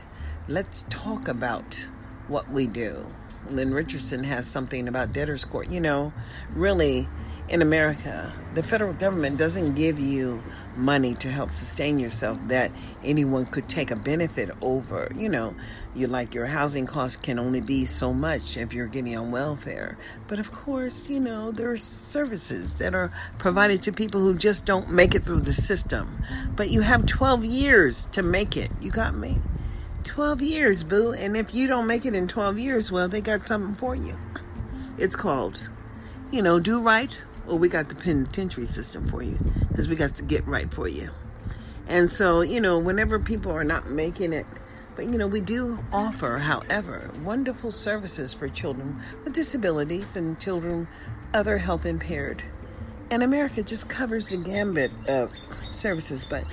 Let's 0.48 0.86
talk 0.90 1.28
about 1.28 1.88
what 2.28 2.50
we 2.52 2.68
do. 2.68 3.06
Lynn 3.50 3.74
Richardson 3.74 4.24
has 4.26 4.48
something 4.48 4.88
about 4.88 5.14
debtor's 5.14 5.46
court. 5.46 5.70
You 5.70 5.82
know, 5.82 6.14
really, 6.54 7.08
in 7.50 7.62
America, 7.62 8.32
the 8.54 8.62
federal 8.62 8.94
government 8.94 9.38
doesn't 9.38 9.74
give 9.74 10.00
you 10.00 10.44
money 10.76 11.16
to 11.16 11.30
help 11.30 11.52
sustain 11.52 11.98
yourself 11.98 12.38
that 12.48 12.72
anyone 13.04 13.46
could 13.46 13.68
take 13.68 13.90
a 13.92 13.96
benefit 13.96 14.50
over. 14.62 15.12
You 15.16 15.30
know, 15.30 15.56
you 15.96 16.08
like 16.08 16.34
your 16.34 16.46
housing 16.46 16.86
costs 16.86 17.18
can 17.18 17.40
only 17.40 17.60
be 17.60 17.86
so 17.86 18.14
much 18.14 18.56
if 18.56 18.74
you're 18.74 18.88
getting 18.88 19.18
on 19.18 19.32
welfare. 19.32 19.98
But 20.28 20.40
of 20.40 20.52
course, 20.52 21.10
you 21.10 21.20
know, 21.20 21.52
there 21.52 21.72
are 21.72 21.78
services 21.78 22.76
that 22.76 22.94
are 22.94 23.12
provided 23.40 23.82
to 23.84 23.92
people 23.92 24.22
who 24.22 24.36
just 24.36 24.66
don't 24.66 24.92
make 24.92 25.16
it 25.16 25.24
through 25.24 25.42
the 25.42 25.54
system. 25.54 26.24
But 26.56 26.70
you 26.70 26.82
have 26.82 27.06
12 27.06 27.44
years 27.44 28.08
to 28.12 28.22
make 28.22 28.56
it. 28.56 28.70
You 28.80 28.92
got 28.92 29.16
me? 29.16 29.40
12 30.04 30.42
years, 30.42 30.84
boo. 30.84 31.14
And 31.14 31.36
if 31.36 31.54
you 31.54 31.68
don't 31.68 31.88
make 31.88 32.06
it 32.06 32.16
in 32.16 32.28
12 32.28 32.60
years, 32.60 32.92
well, 32.92 33.10
they 33.10 33.22
got 33.22 33.48
something 33.48 33.76
for 33.76 33.96
you. 33.96 34.18
It's 34.98 35.16
called, 35.16 35.70
you 36.32 36.42
know, 36.42 36.60
do 36.60 36.80
right 36.80 37.22
well, 37.46 37.58
we 37.58 37.70
got 37.70 37.90
the 37.90 37.96
penitentiary 37.96 38.66
system 38.66 39.08
for 39.08 39.24
you 39.24 39.38
because 39.70 39.88
we 39.90 39.96
got 39.96 40.16
to 40.16 40.24
get 40.24 40.46
right 40.48 40.74
for 40.74 40.88
you. 40.88 41.10
And 41.88 42.12
so, 42.12 42.42
you 42.42 42.62
know, 42.62 42.78
whenever 42.78 43.20
people 43.20 43.52
are 43.52 43.64
not 43.64 43.90
making 43.90 44.34
it, 44.34 44.46
but 44.96 45.06
you 45.06 45.18
know, 45.18 45.28
we 45.28 45.42
do 45.42 45.80
offer, 45.92 46.38
however, 46.38 47.10
wonderful 47.24 47.72
services 47.72 48.34
for 48.34 48.50
children 48.50 49.02
with 49.24 49.34
disabilities 49.34 50.16
and 50.16 50.40
children 50.40 50.88
other 51.34 51.58
health 51.58 51.86
impaired. 51.86 52.44
And 53.10 53.24
America 53.24 53.64
just 53.64 53.90
covers 53.90 54.30
the 54.30 54.38
gambit 54.38 54.92
of 55.08 55.32
services. 55.72 56.26
But 56.30 56.44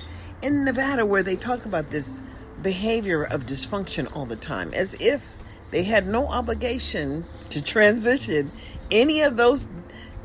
in 0.40 0.64
Nevada, 0.64 1.04
where 1.04 1.22
they 1.22 1.36
talk 1.36 1.66
about 1.66 1.90
this 1.90 2.22
behavior 2.62 3.24
of 3.24 3.44
dysfunction 3.44 4.14
all 4.16 4.24
the 4.24 4.36
time, 4.36 4.72
as 4.72 4.94
if 5.00 5.26
They 5.70 5.82
had 5.82 6.06
no 6.06 6.28
obligation 6.28 7.24
to 7.50 7.62
transition 7.62 8.52
any 8.90 9.22
of 9.22 9.36
those 9.36 9.66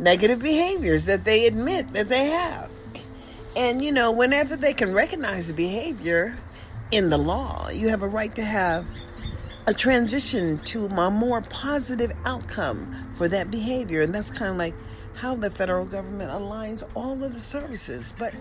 negative 0.02 0.40
behaviors 0.40 1.06
that 1.06 1.24
they 1.24 1.46
admit 1.46 1.94
that 1.94 2.10
they 2.10 2.26
have. 2.26 2.70
And 3.56 3.82
you 3.84 3.92
know, 3.92 4.12
whenever 4.12 4.56
they 4.56 4.74
can 4.74 4.94
recognize 4.94 5.48
the 5.48 5.54
behavior 5.54 6.38
in 6.92 7.10
the 7.10 7.18
law, 7.18 7.70
you 7.70 7.90
have 7.90 8.02
a 8.02 8.08
right 8.08 8.34
to 8.36 8.44
have 8.44 8.86
a 9.68 9.74
transition 9.74 10.58
to 10.60 10.88
a 10.88 11.12
more 11.12 11.42
positive 11.42 12.12
outcome 12.26 13.14
for 13.16 13.28
that 13.28 13.52
behavior. 13.52 14.02
And 14.02 14.14
that's 14.14 14.32
kind 14.32 14.50
of 14.52 14.58
like 14.58 14.74
how 15.14 15.36
the 15.36 15.52
federal 15.52 15.86
government 15.86 16.32
aligns 16.32 16.84
all 16.96 17.24
of 17.24 17.34
the 17.34 17.40
services. 17.40 18.14
But 18.18 18.34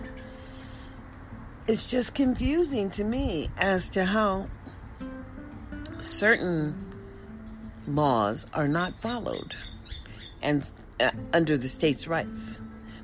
it's 1.67 1.85
just 1.85 2.15
confusing 2.15 2.89
to 2.91 3.03
me 3.03 3.49
as 3.57 3.89
to 3.89 4.05
how 4.05 4.47
certain 5.99 6.93
laws 7.85 8.47
are 8.53 8.67
not 8.67 8.99
followed 8.99 9.53
and 10.41 10.67
uh, 11.01 11.11
under 11.33 11.57
the 11.57 11.67
state's 11.67 12.07
rights. 12.07 12.59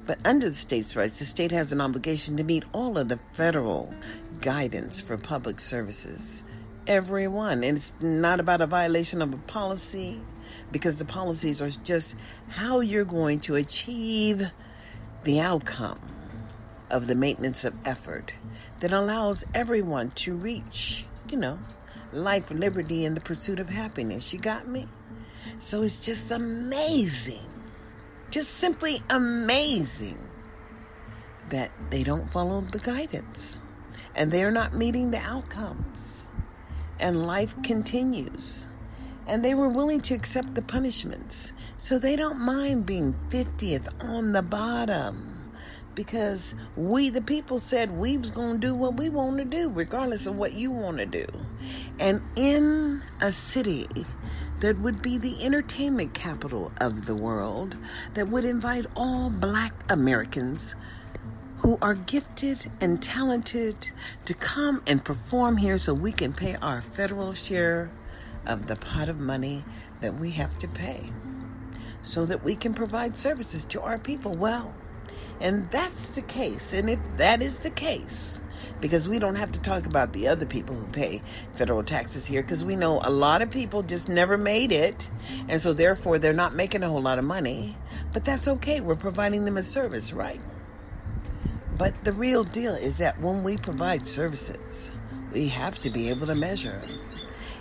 But 0.06 0.20
under 0.24 0.48
the 0.48 0.56
state's 0.56 0.96
rights, 0.96 1.20
the 1.20 1.26
state 1.26 1.52
has 1.52 1.72
an 1.72 1.82
obligation 1.82 2.38
to 2.38 2.44
meet 2.44 2.64
all 2.74 2.98
of 2.98 3.10
the 3.10 3.20
federal 3.34 3.94
guidance 4.40 5.02
for 5.02 5.18
public 5.18 5.60
services. 5.60 6.44
Everyone. 6.86 7.64
And 7.64 7.78
it's 7.78 7.94
not 8.00 8.40
about 8.40 8.62
a 8.62 8.68
violation 8.68 9.22
of 9.22 9.34
a 9.34 9.38
policy, 9.38 10.22
because 10.72 11.00
the 11.00 11.06
policies 11.06 11.62
are 11.62 11.70
just 11.70 12.16
how 12.50 12.80
you're 12.80 13.06
going 13.06 13.40
to 13.42 13.56
achieve 13.56 14.52
the 15.24 15.40
outcome 15.40 16.00
of 16.90 17.08
the 17.08 17.16
maintenance 17.16 17.64
of 17.66 17.74
effort 17.86 18.34
that 18.80 18.94
allows 18.94 19.44
everyone 19.54 20.12
to 20.12 20.34
reach, 20.34 21.06
you 21.30 21.38
know, 21.38 21.60
life, 22.14 22.50
liberty, 22.52 23.06
and 23.06 23.16
the 23.16 23.22
pursuit 23.22 23.60
of 23.60 23.70
happiness. 23.70 24.34
You 24.34 24.40
got 24.40 24.68
me? 24.68 24.88
So 25.60 25.82
it's 25.82 26.00
just 26.00 26.32
amazing, 26.32 27.48
just 28.30 28.56
simply 28.56 29.04
amazing 29.10 30.18
that 31.50 31.72
they 31.90 32.04
don't 32.04 32.32
follow 32.32 32.62
the 32.62 32.80
guidance 32.80 33.62
and 34.18 34.32
they're 34.32 34.52
not 34.52 34.74
meeting 34.74 35.12
the 35.12 35.20
outcomes. 35.20 36.24
And 37.00 37.28
life 37.28 37.56
continues. 37.62 38.66
And 39.28 39.46
they 39.46 39.54
were 39.54 39.70
willing 39.70 40.02
to 40.02 40.16
accept 40.16 40.56
the 40.56 40.62
punishments. 40.62 41.54
So 41.78 42.00
they 42.00 42.16
don't 42.16 42.40
mind 42.40 42.86
being 42.86 43.16
50th 43.30 43.88
on 44.04 44.32
the 44.32 44.42
bottom 44.42 45.52
because 45.94 46.54
we 46.76 47.10
the 47.10 47.22
people 47.22 47.58
said 47.58 47.98
we 47.98 48.18
was 48.18 48.30
going 48.30 48.54
to 48.54 48.68
do 48.68 48.74
what 48.76 48.96
we 48.98 49.10
want 49.10 49.38
to 49.40 49.46
do 49.46 49.68
regardless 49.68 50.28
of 50.28 50.36
what 50.36 50.54
you 50.54 50.70
want 50.70 51.00
to 51.00 51.08
do 51.08 51.26
and 52.00 52.22
in 52.36 53.02
a 53.20 53.32
city 53.32 53.88
that 54.60 54.80
would 54.80 55.02
be 55.02 55.18
the 55.18 55.44
entertainment 55.44 56.14
capital 56.14 56.72
of 56.80 57.06
the 57.06 57.16
world 57.16 57.78
that 58.14 58.28
would 58.28 58.46
invite 58.46 58.86
all 58.96 59.30
black 59.30 59.74
americans 59.90 60.76
who 61.60 61.78
are 61.82 61.96
gifted 61.96 62.72
and 62.82 63.02
talented 63.02 63.92
to 64.26 64.34
come 64.34 64.82
and 64.88 65.04
perform 65.04 65.58
here 65.58 65.78
so 65.78 65.94
we 65.94 66.12
can 66.12 66.34
pay 66.34 66.56
our 66.62 66.82
federal 66.82 67.34
share 67.34 67.92
of 68.46 68.68
the 68.68 68.76
pot 68.76 69.10
of 69.10 69.20
money 69.20 69.64
that 70.02 70.16
we 70.16 70.32
have 70.32 70.58
to 70.58 70.68
pay 70.68 71.12
so 72.04 72.26
that 72.26 72.44
we 72.44 72.56
can 72.56 72.74
provide 72.74 73.18
services 73.18 73.66
to 73.66 73.82
our 73.82 73.98
people 73.98 74.36
well 74.36 74.74
and 75.40 75.70
that's 75.70 76.10
the 76.10 76.22
case. 76.22 76.74
And 76.74 76.90
if 76.90 77.00
that 77.18 77.42
is 77.42 77.60
the 77.60 77.70
case, 77.70 78.40
because 78.80 79.10
we 79.10 79.20
don't 79.20 79.36
have 79.36 79.52
to 79.54 79.62
talk 79.62 79.86
about 79.86 80.14
the 80.14 80.28
other 80.28 80.46
people 80.46 80.76
who 80.76 80.88
pay 80.88 81.22
federal 81.56 81.84
taxes 81.84 82.26
here, 82.26 82.42
because 82.42 82.64
we 82.64 82.76
know 82.76 83.02
a 83.04 83.10
lot 83.10 83.42
of 83.42 83.50
people 83.50 83.84
just 83.84 84.08
never 84.08 84.38
made 84.38 84.72
it. 84.72 85.10
And 85.48 85.62
so 85.62 85.74
therefore 85.74 86.20
they're 86.20 86.34
not 86.34 86.54
making 86.54 86.84
a 86.84 86.90
whole 86.90 87.02
lot 87.02 87.20
of 87.20 87.26
money. 87.26 87.78
But 88.14 88.26
that's 88.26 88.48
okay. 88.48 88.80
We're 88.80 88.96
providing 88.96 89.46
them 89.46 89.58
a 89.58 89.64
service, 89.64 90.14
right? 90.14 90.42
But 91.78 92.04
the 92.04 92.14
real 92.14 92.44
deal 92.44 92.74
is 92.74 92.98
that 92.98 93.20
when 93.22 93.44
we 93.44 93.58
provide 93.58 94.08
services, 94.08 94.92
we 95.32 95.48
have 95.50 95.80
to 95.80 95.90
be 95.90 96.10
able 96.10 96.28
to 96.28 96.36
measure. 96.36 96.82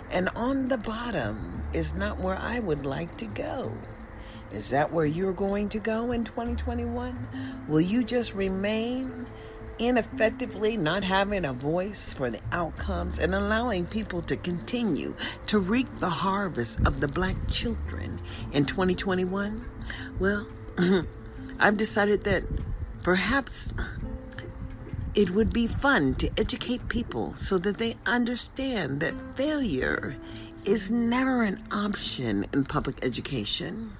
And 0.09 0.29
on 0.29 0.69
the 0.69 0.77
bottom 0.77 1.63
is 1.73 1.93
not 1.93 2.19
where 2.19 2.37
I 2.37 2.59
would 2.59 2.85
like 2.85 3.17
to 3.17 3.25
go. 3.25 3.73
Is 4.51 4.69
that 4.69 4.93
where 4.93 5.05
you're 5.05 5.33
going 5.33 5.69
to 5.69 5.79
go 5.79 6.11
in 6.13 6.23
2021? 6.23 7.65
Will 7.67 7.81
you 7.81 8.03
just 8.03 8.33
remain 8.33 9.27
ineffectively 9.79 10.77
not 10.77 11.03
having 11.03 11.45
a 11.45 11.53
voice 11.53 12.13
for 12.13 12.29
the 12.29 12.39
outcomes 12.51 13.19
and 13.19 13.33
allowing 13.33 13.85
people 13.85 14.21
to 14.23 14.35
continue 14.35 15.15
to 15.47 15.59
reap 15.59 15.93
the 15.97 16.09
harvest 16.09 16.79
of 16.85 16.99
the 16.99 17.07
black 17.07 17.35
children 17.49 18.19
in 18.51 18.65
2021? 18.65 19.65
Well, 20.19 20.47
I've 21.59 21.77
decided 21.77 22.23
that 22.25 22.43
perhaps 23.03 23.73
it 25.15 25.31
would 25.31 25.51
be 25.51 25.67
fun 25.67 26.13
to 26.15 26.29
educate 26.37 26.87
people 26.89 27.33
so 27.35 27.57
that 27.57 27.79
they 27.79 27.95
understand 28.05 28.99
that 28.99 29.15
failure 29.35 30.15
is 30.63 30.91
never 30.91 31.43
an 31.43 31.63
option 31.71 32.45
in 32.53 32.63
public 32.65 33.03
education. 33.03 33.97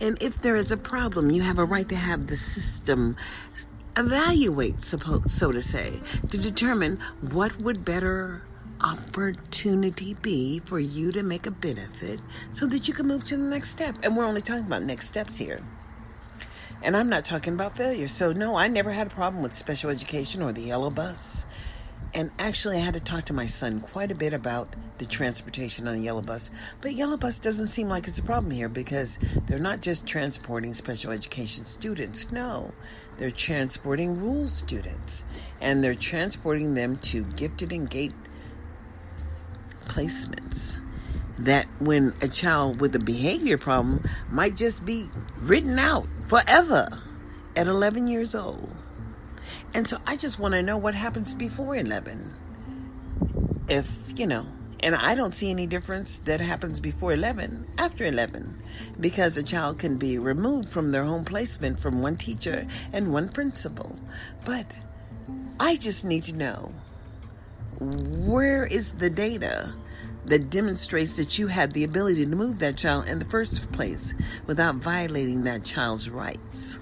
And 0.00 0.20
if 0.22 0.40
there 0.40 0.56
is 0.56 0.72
a 0.72 0.76
problem, 0.76 1.30
you 1.30 1.42
have 1.42 1.58
a 1.58 1.64
right 1.64 1.88
to 1.90 1.94
have 1.94 2.26
the 2.26 2.36
system 2.36 3.16
evaluate, 3.96 4.80
so 4.80 5.52
to 5.52 5.62
say, 5.62 6.00
to 6.30 6.38
determine 6.38 6.98
what 7.20 7.60
would 7.60 7.84
better 7.84 8.42
opportunity 8.82 10.14
be 10.14 10.60
for 10.60 10.78
you 10.78 11.12
to 11.12 11.22
make 11.22 11.46
a 11.46 11.50
benefit 11.50 12.20
so 12.52 12.66
that 12.66 12.88
you 12.88 12.94
can 12.94 13.06
move 13.06 13.24
to 13.24 13.36
the 13.36 13.42
next 13.42 13.70
step. 13.70 13.96
And 14.02 14.16
we're 14.16 14.24
only 14.24 14.40
talking 14.40 14.66
about 14.66 14.82
next 14.82 15.06
steps 15.06 15.36
here. 15.36 15.60
And 16.82 16.96
I'm 16.96 17.10
not 17.10 17.24
talking 17.24 17.54
about 17.54 17.76
failure. 17.76 18.08
So, 18.08 18.32
no, 18.32 18.56
I 18.56 18.68
never 18.68 18.90
had 18.90 19.08
a 19.08 19.10
problem 19.10 19.42
with 19.42 19.52
special 19.52 19.90
education 19.90 20.40
or 20.40 20.52
the 20.52 20.62
yellow 20.62 20.90
bus. 20.90 21.44
And 22.12 22.30
actually, 22.40 22.76
I 22.76 22.80
had 22.80 22.94
to 22.94 23.00
talk 23.00 23.26
to 23.26 23.32
my 23.32 23.46
son 23.46 23.80
quite 23.80 24.10
a 24.10 24.16
bit 24.16 24.32
about 24.32 24.74
the 24.98 25.06
transportation 25.06 25.86
on 25.86 25.94
the 25.94 26.02
yellow 26.02 26.22
bus. 26.22 26.50
But 26.80 26.94
yellow 26.94 27.16
bus 27.16 27.38
doesn't 27.38 27.68
seem 27.68 27.88
like 27.88 28.08
it's 28.08 28.18
a 28.18 28.22
problem 28.22 28.50
here 28.50 28.68
because 28.68 29.18
they're 29.46 29.60
not 29.60 29.80
just 29.80 30.06
transporting 30.06 30.74
special 30.74 31.12
education 31.12 31.64
students. 31.64 32.32
No, 32.32 32.72
they're 33.16 33.30
transporting 33.30 34.20
rural 34.20 34.48
students. 34.48 35.22
And 35.60 35.84
they're 35.84 35.94
transporting 35.94 36.74
them 36.74 36.96
to 36.98 37.22
gifted 37.22 37.72
and 37.72 37.88
gate 37.88 38.14
placements. 39.86 40.80
That 41.38 41.66
when 41.78 42.12
a 42.20 42.28
child 42.28 42.80
with 42.80 42.94
a 42.96 42.98
behavior 42.98 43.56
problem 43.56 44.04
might 44.30 44.56
just 44.56 44.84
be 44.84 45.08
written 45.38 45.78
out 45.78 46.08
forever 46.26 46.88
at 47.54 47.68
11 47.68 48.08
years 48.08 48.34
old. 48.34 48.74
And 49.72 49.86
so 49.86 49.98
I 50.06 50.16
just 50.16 50.38
want 50.38 50.54
to 50.54 50.62
know 50.62 50.76
what 50.76 50.94
happens 50.94 51.34
before 51.34 51.76
11. 51.76 52.34
If, 53.68 54.12
you 54.16 54.26
know, 54.26 54.46
and 54.80 54.94
I 54.94 55.14
don't 55.14 55.34
see 55.34 55.50
any 55.50 55.66
difference 55.66 56.20
that 56.20 56.40
happens 56.40 56.80
before 56.80 57.12
11, 57.12 57.66
after 57.78 58.04
11, 58.04 58.62
because 58.98 59.36
a 59.36 59.42
child 59.42 59.78
can 59.78 59.96
be 59.96 60.18
removed 60.18 60.68
from 60.68 60.90
their 60.90 61.04
home 61.04 61.24
placement 61.24 61.78
from 61.78 62.02
one 62.02 62.16
teacher 62.16 62.66
and 62.92 63.12
one 63.12 63.28
principal. 63.28 63.96
But 64.44 64.76
I 65.60 65.76
just 65.76 66.04
need 66.04 66.24
to 66.24 66.34
know 66.34 66.72
where 67.78 68.66
is 68.66 68.92
the 68.94 69.10
data 69.10 69.74
that 70.24 70.50
demonstrates 70.50 71.16
that 71.16 71.38
you 71.38 71.46
had 71.46 71.72
the 71.72 71.84
ability 71.84 72.24
to 72.24 72.36
move 72.36 72.58
that 72.58 72.76
child 72.76 73.08
in 73.08 73.18
the 73.18 73.24
first 73.26 73.70
place 73.72 74.14
without 74.46 74.76
violating 74.76 75.44
that 75.44 75.64
child's 75.64 76.08
rights? 76.10 76.78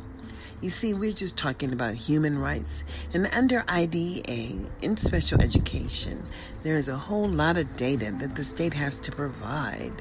You 0.60 0.70
see, 0.70 0.92
we're 0.92 1.12
just 1.12 1.36
talking 1.36 1.72
about 1.72 1.94
human 1.94 2.36
rights. 2.36 2.82
And 3.14 3.28
under 3.32 3.64
IDEA, 3.68 4.66
in 4.82 4.96
special 4.96 5.40
education, 5.40 6.26
there 6.64 6.76
is 6.76 6.88
a 6.88 6.96
whole 6.96 7.28
lot 7.28 7.56
of 7.56 7.76
data 7.76 8.12
that 8.18 8.34
the 8.34 8.42
state 8.42 8.74
has 8.74 8.98
to 8.98 9.12
provide 9.12 9.92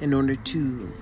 in 0.00 0.12
order 0.12 0.34
to 0.34 0.92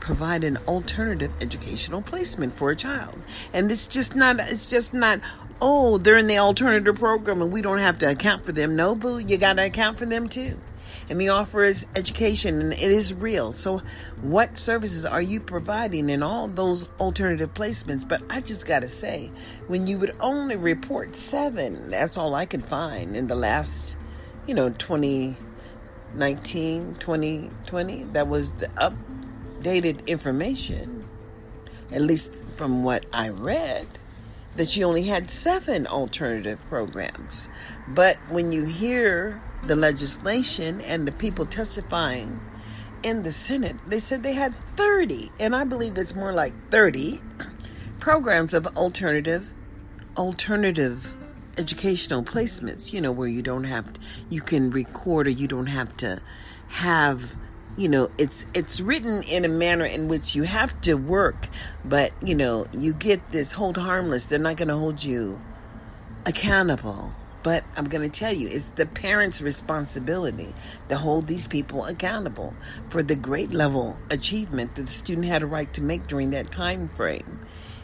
provide 0.00 0.42
an 0.42 0.56
alternative 0.68 1.32
educational 1.40 2.02
placement 2.02 2.54
for 2.54 2.70
a 2.70 2.76
child. 2.76 3.16
And 3.52 3.70
it's 3.70 3.86
just 3.86 4.16
not, 4.16 4.40
it's 4.40 4.66
just 4.66 4.92
not, 4.92 5.20
oh, 5.60 5.98
they're 5.98 6.18
in 6.18 6.26
the 6.26 6.38
alternative 6.38 6.98
program 6.98 7.40
and 7.40 7.52
we 7.52 7.62
don't 7.62 7.78
have 7.78 7.98
to 7.98 8.10
account 8.10 8.44
for 8.44 8.50
them. 8.50 8.74
No, 8.74 8.96
boo, 8.96 9.18
you 9.18 9.38
got 9.38 9.54
to 9.54 9.66
account 9.66 9.96
for 9.96 10.06
them 10.06 10.28
too 10.28 10.58
and 11.08 11.20
the 11.20 11.28
offer 11.28 11.62
is 11.62 11.86
education 11.94 12.60
and 12.60 12.72
it 12.72 12.80
is 12.80 13.14
real. 13.14 13.52
So, 13.52 13.80
what 14.22 14.58
services 14.58 15.06
are 15.06 15.22
you 15.22 15.38
providing 15.40 16.10
in 16.10 16.20
all 16.22 16.48
those 16.48 16.88
alternative 16.98 17.54
placements? 17.54 18.08
But 18.08 18.22
I 18.28 18.40
just 18.40 18.66
got 18.66 18.82
to 18.82 18.88
say, 18.88 19.30
when 19.68 19.86
you 19.86 19.98
would 19.98 20.16
only 20.20 20.56
report 20.56 21.14
seven, 21.14 21.90
that's 21.90 22.16
all 22.16 22.34
I 22.34 22.46
could 22.46 22.64
find 22.64 23.16
in 23.16 23.28
the 23.28 23.36
last, 23.36 23.96
you 24.46 24.54
know, 24.54 24.70
2019, 24.70 26.96
2020, 26.96 28.04
that 28.04 28.28
was 28.28 28.52
the 28.54 28.68
updated 28.68 30.06
information, 30.06 31.06
at 31.92 32.00
least 32.02 32.34
from 32.56 32.82
what 32.82 33.06
I 33.12 33.28
read 33.28 33.86
that 34.56 34.68
she 34.68 34.82
only 34.82 35.04
had 35.04 35.30
seven 35.30 35.86
alternative 35.86 36.58
programs. 36.68 37.48
But 37.88 38.16
when 38.28 38.52
you 38.52 38.64
hear 38.64 39.40
the 39.66 39.76
legislation 39.76 40.80
and 40.82 41.06
the 41.06 41.12
people 41.12 41.46
testifying 41.46 42.40
in 43.02 43.22
the 43.22 43.32
Senate, 43.32 43.76
they 43.86 44.00
said 44.00 44.22
they 44.22 44.32
had 44.32 44.54
30, 44.76 45.30
and 45.38 45.54
I 45.54 45.64
believe 45.64 45.96
it's 45.96 46.14
more 46.14 46.32
like 46.32 46.52
30 46.70 47.20
programs 48.00 48.54
of 48.54 48.66
alternative 48.76 49.50
alternative 50.16 51.14
educational 51.58 52.22
placements, 52.22 52.92
you 52.92 53.00
know, 53.00 53.12
where 53.12 53.28
you 53.28 53.42
don't 53.42 53.64
have 53.64 53.92
to, 53.92 54.00
you 54.30 54.40
can 54.40 54.70
record 54.70 55.26
or 55.26 55.30
you 55.30 55.46
don't 55.46 55.66
have 55.66 55.96
to 55.98 56.20
have 56.68 57.36
you 57.76 57.88
know 57.88 58.08
it's 58.18 58.46
it's 58.54 58.80
written 58.80 59.22
in 59.24 59.44
a 59.44 59.48
manner 59.48 59.84
in 59.84 60.08
which 60.08 60.34
you 60.34 60.42
have 60.42 60.78
to 60.80 60.94
work 60.94 61.48
but 61.84 62.10
you 62.22 62.34
know 62.34 62.66
you 62.72 62.92
get 62.94 63.20
this 63.30 63.52
hold 63.52 63.76
harmless 63.76 64.26
they're 64.26 64.38
not 64.38 64.56
going 64.56 64.68
to 64.68 64.76
hold 64.76 65.04
you 65.04 65.40
accountable 66.24 67.12
but 67.46 67.62
I'm 67.76 67.84
going 67.84 68.02
to 68.02 68.08
tell 68.08 68.32
you, 68.32 68.48
it's 68.48 68.66
the 68.74 68.86
parents' 68.86 69.40
responsibility 69.40 70.52
to 70.88 70.96
hold 70.96 71.28
these 71.28 71.46
people 71.46 71.84
accountable 71.84 72.52
for 72.88 73.04
the 73.04 73.14
great 73.14 73.52
level 73.52 73.96
achievement 74.10 74.74
that 74.74 74.86
the 74.86 74.92
student 74.92 75.28
had 75.28 75.44
a 75.44 75.46
right 75.46 75.72
to 75.74 75.80
make 75.80 76.08
during 76.08 76.30
that 76.30 76.50
time 76.50 76.88
frame. 76.88 77.38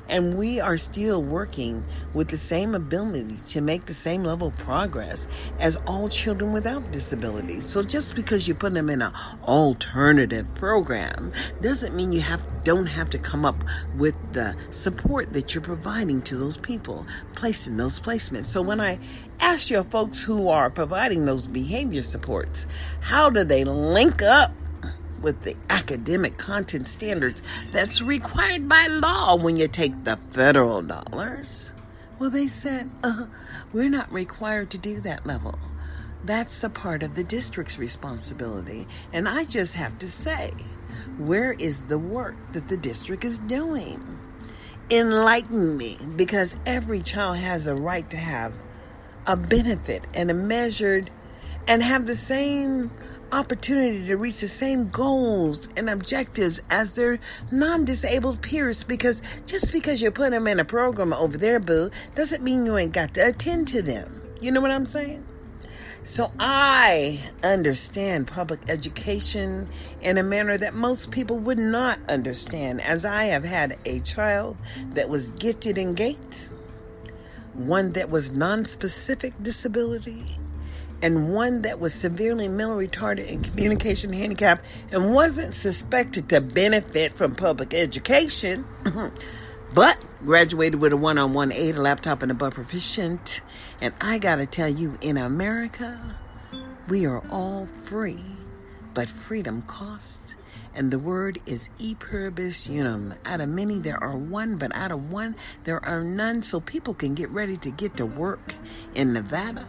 And 0.08 0.36
we 0.36 0.60
are 0.60 0.76
still 0.76 1.22
working 1.22 1.84
with 2.12 2.28
the 2.28 2.36
same 2.36 2.74
ability 2.74 3.36
to 3.48 3.60
make 3.60 3.86
the 3.86 3.94
same 3.94 4.24
level 4.24 4.48
of 4.48 4.56
progress 4.56 5.26
as 5.58 5.76
all 5.86 6.08
children 6.08 6.52
without 6.52 6.90
disabilities. 6.92 7.66
So 7.66 7.82
just 7.82 8.14
because 8.14 8.46
you 8.46 8.54
put 8.54 8.74
them 8.74 8.90
in 8.90 9.02
an 9.02 9.12
alternative 9.44 10.52
program 10.54 11.32
doesn't 11.60 11.94
mean 11.94 12.12
you 12.12 12.20
have 12.20 12.46
don't 12.64 12.86
have 12.86 13.10
to 13.10 13.18
come 13.18 13.44
up 13.44 13.64
with 13.96 14.14
the 14.32 14.54
support 14.70 15.32
that 15.32 15.54
you're 15.54 15.62
providing 15.62 16.22
to 16.22 16.36
those 16.36 16.56
people 16.56 17.06
placed 17.34 17.66
in 17.66 17.76
those 17.76 17.98
placements. 17.98 18.46
So 18.46 18.62
when 18.62 18.80
I 18.80 18.98
ask 19.40 19.70
your 19.70 19.84
folks 19.84 20.22
who 20.22 20.48
are 20.48 20.70
providing 20.70 21.24
those 21.24 21.46
behavior 21.46 22.02
supports, 22.02 22.66
how 23.00 23.30
do 23.30 23.42
they 23.44 23.64
link 23.64 24.22
up 24.22 24.52
with 25.22 25.42
the 25.42 25.56
academic 25.70 26.36
content 26.36 26.88
standards 26.88 27.42
that's 27.70 28.02
required 28.02 28.68
by 28.68 28.86
law 28.88 29.36
when 29.36 29.56
you 29.56 29.68
take 29.68 30.04
the 30.04 30.18
federal 30.30 30.82
dollars? 30.82 31.72
Well, 32.18 32.30
they 32.30 32.48
said, 32.48 32.90
uh, 33.02 33.26
we're 33.72 33.88
not 33.88 34.12
required 34.12 34.70
to 34.70 34.78
do 34.78 35.00
that 35.00 35.26
level. 35.26 35.58
That's 36.24 36.62
a 36.62 36.70
part 36.70 37.02
of 37.02 37.14
the 37.14 37.24
district's 37.24 37.78
responsibility. 37.78 38.86
And 39.12 39.28
I 39.28 39.44
just 39.44 39.74
have 39.74 39.98
to 39.98 40.10
say, 40.10 40.52
where 41.18 41.52
is 41.52 41.82
the 41.82 41.98
work 41.98 42.36
that 42.52 42.68
the 42.68 42.76
district 42.76 43.24
is 43.24 43.40
doing? 43.40 44.18
Enlighten 44.90 45.76
me, 45.76 45.98
because 46.16 46.56
every 46.66 47.02
child 47.02 47.38
has 47.38 47.66
a 47.66 47.74
right 47.74 48.08
to 48.10 48.16
have 48.16 48.56
a 49.26 49.36
benefit 49.36 50.04
and 50.14 50.30
a 50.30 50.34
measured 50.34 51.10
and 51.66 51.82
have 51.82 52.06
the 52.06 52.16
same 52.16 52.90
opportunity 53.32 54.06
to 54.06 54.16
reach 54.16 54.40
the 54.40 54.48
same 54.48 54.90
goals 54.90 55.68
and 55.76 55.88
objectives 55.88 56.60
as 56.70 56.94
their 56.94 57.18
non-disabled 57.50 58.42
peers 58.42 58.84
because 58.84 59.22
just 59.46 59.72
because 59.72 60.02
you 60.02 60.10
put 60.10 60.30
them 60.30 60.46
in 60.46 60.60
a 60.60 60.64
program 60.64 61.12
over 61.14 61.38
there 61.38 61.58
boo 61.58 61.90
doesn't 62.14 62.42
mean 62.42 62.66
you 62.66 62.76
ain't 62.76 62.92
got 62.92 63.14
to 63.14 63.26
attend 63.26 63.66
to 63.68 63.82
them. 63.82 64.22
You 64.40 64.52
know 64.52 64.60
what 64.60 64.70
i'm 64.70 64.86
saying? 64.86 65.24
So 66.04 66.30
i 66.38 67.20
understand 67.42 68.26
public 68.26 68.60
education 68.68 69.68
in 70.00 70.18
a 70.18 70.22
manner 70.22 70.58
that 70.58 70.74
most 70.74 71.10
people 71.10 71.38
would 71.38 71.58
not 71.58 71.98
understand 72.08 72.80
as 72.80 73.04
i 73.04 73.24
have 73.24 73.44
had 73.44 73.78
a 73.84 74.00
child 74.00 74.56
that 74.90 75.08
was 75.08 75.30
gifted 75.30 75.78
in 75.78 75.94
gate 75.94 76.50
one 77.54 77.92
that 77.92 78.10
was 78.10 78.32
non-specific 78.32 79.34
disability 79.42 80.38
and 81.02 81.34
one 81.34 81.62
that 81.62 81.80
was 81.80 81.92
severely 81.92 82.46
mentally 82.48 82.86
retarded 82.86 83.30
and 83.30 83.42
communication 83.42 84.12
handicapped 84.12 84.64
and 84.92 85.12
wasn't 85.12 85.52
suspected 85.52 86.28
to 86.28 86.40
benefit 86.40 87.16
from 87.16 87.34
public 87.34 87.74
education, 87.74 88.64
but 89.74 89.98
graduated 90.24 90.80
with 90.80 90.92
a 90.92 90.96
one 90.96 91.18
on 91.18 91.32
one 91.32 91.50
aid, 91.50 91.74
a 91.74 91.82
laptop, 91.82 92.22
and 92.22 92.30
above 92.30 92.54
proficient. 92.54 93.40
And 93.80 93.92
I 94.00 94.18
gotta 94.18 94.46
tell 94.46 94.68
you, 94.68 94.96
in 95.00 95.18
America, 95.18 96.00
we 96.88 97.04
are 97.04 97.22
all 97.30 97.66
free, 97.78 98.24
but 98.94 99.10
freedom 99.10 99.62
costs. 99.62 100.36
And 100.74 100.90
the 100.90 100.98
word 100.98 101.38
is 101.44 101.68
e 101.78 101.94
pluribus 101.94 102.66
unum. 102.70 103.14
Out 103.26 103.42
of 103.42 103.48
many, 103.50 103.78
there 103.78 104.02
are 104.02 104.16
one, 104.16 104.56
but 104.56 104.74
out 104.74 104.90
of 104.90 105.12
one, 105.12 105.36
there 105.64 105.84
are 105.84 106.02
none. 106.02 106.40
So 106.40 106.60
people 106.60 106.94
can 106.94 107.14
get 107.14 107.28
ready 107.28 107.58
to 107.58 107.70
get 107.70 107.98
to 107.98 108.06
work 108.06 108.54
in 108.94 109.12
Nevada 109.12 109.66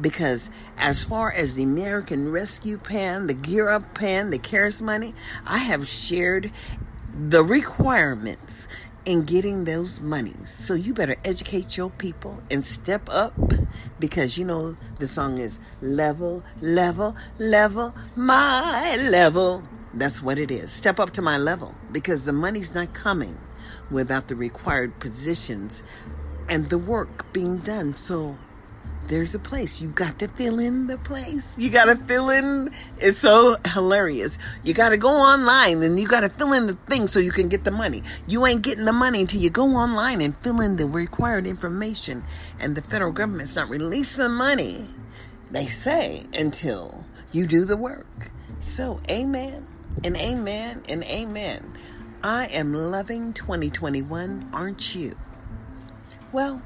because 0.00 0.50
as 0.78 1.04
far 1.04 1.32
as 1.32 1.54
the 1.54 1.62
American 1.62 2.30
Rescue 2.30 2.78
Plan, 2.78 3.26
the 3.26 3.34
Gear 3.34 3.68
Up 3.68 3.94
Plan, 3.94 4.30
the 4.30 4.38
CARES 4.38 4.82
money, 4.82 5.14
I 5.46 5.58
have 5.58 5.86
shared 5.86 6.50
the 7.14 7.44
requirements 7.44 8.68
in 9.04 9.22
getting 9.24 9.64
those 9.64 10.00
monies. 10.00 10.50
So 10.50 10.74
you 10.74 10.94
better 10.94 11.16
educate 11.24 11.76
your 11.76 11.90
people 11.90 12.40
and 12.50 12.64
step 12.64 13.08
up 13.10 13.34
because 13.98 14.38
you 14.38 14.44
know 14.44 14.76
the 14.98 15.06
song 15.06 15.38
is 15.38 15.58
level, 15.80 16.42
level, 16.60 17.16
level, 17.38 17.94
my 18.14 18.96
level. 18.96 19.64
That's 19.94 20.22
what 20.22 20.38
it 20.38 20.50
is. 20.50 20.72
Step 20.72 21.00
up 21.00 21.10
to 21.12 21.22
my 21.22 21.36
level 21.36 21.74
because 21.90 22.24
the 22.24 22.32
money's 22.32 22.74
not 22.74 22.94
coming 22.94 23.38
without 23.90 24.28
the 24.28 24.36
required 24.36 24.98
positions 25.00 25.82
and 26.48 26.70
the 26.70 26.78
work 26.78 27.30
being 27.32 27.58
done. 27.58 27.94
So 27.94 28.38
there's 29.08 29.34
a 29.34 29.38
place. 29.38 29.80
You 29.80 29.88
got 29.88 30.18
to 30.20 30.28
fill 30.28 30.58
in 30.58 30.86
the 30.86 30.98
place. 30.98 31.58
You 31.58 31.70
got 31.70 31.86
to 31.86 31.96
fill 31.96 32.30
in. 32.30 32.70
It's 32.98 33.18
so 33.18 33.56
hilarious. 33.66 34.38
You 34.62 34.74
got 34.74 34.90
to 34.90 34.96
go 34.96 35.10
online 35.10 35.82
and 35.82 35.98
you 35.98 36.06
got 36.06 36.20
to 36.20 36.28
fill 36.28 36.52
in 36.52 36.66
the 36.66 36.74
thing 36.88 37.06
so 37.06 37.18
you 37.18 37.32
can 37.32 37.48
get 37.48 37.64
the 37.64 37.70
money. 37.70 38.02
You 38.26 38.46
ain't 38.46 38.62
getting 38.62 38.84
the 38.84 38.92
money 38.92 39.20
until 39.20 39.40
you 39.40 39.50
go 39.50 39.64
online 39.74 40.20
and 40.20 40.36
fill 40.38 40.60
in 40.60 40.76
the 40.76 40.86
required 40.86 41.46
information. 41.46 42.24
And 42.58 42.76
the 42.76 42.82
federal 42.82 43.12
government's 43.12 43.56
not 43.56 43.68
releasing 43.68 44.22
the 44.22 44.28
money, 44.28 44.88
they 45.50 45.66
say, 45.66 46.24
until 46.32 47.04
you 47.32 47.46
do 47.46 47.64
the 47.64 47.76
work. 47.76 48.30
So, 48.60 49.00
amen 49.10 49.66
and 50.04 50.16
amen 50.16 50.82
and 50.88 51.02
amen. 51.04 51.76
I 52.22 52.46
am 52.46 52.72
loving 52.72 53.32
2021, 53.32 54.50
aren't 54.52 54.94
you? 54.94 55.16
Well, 56.30 56.62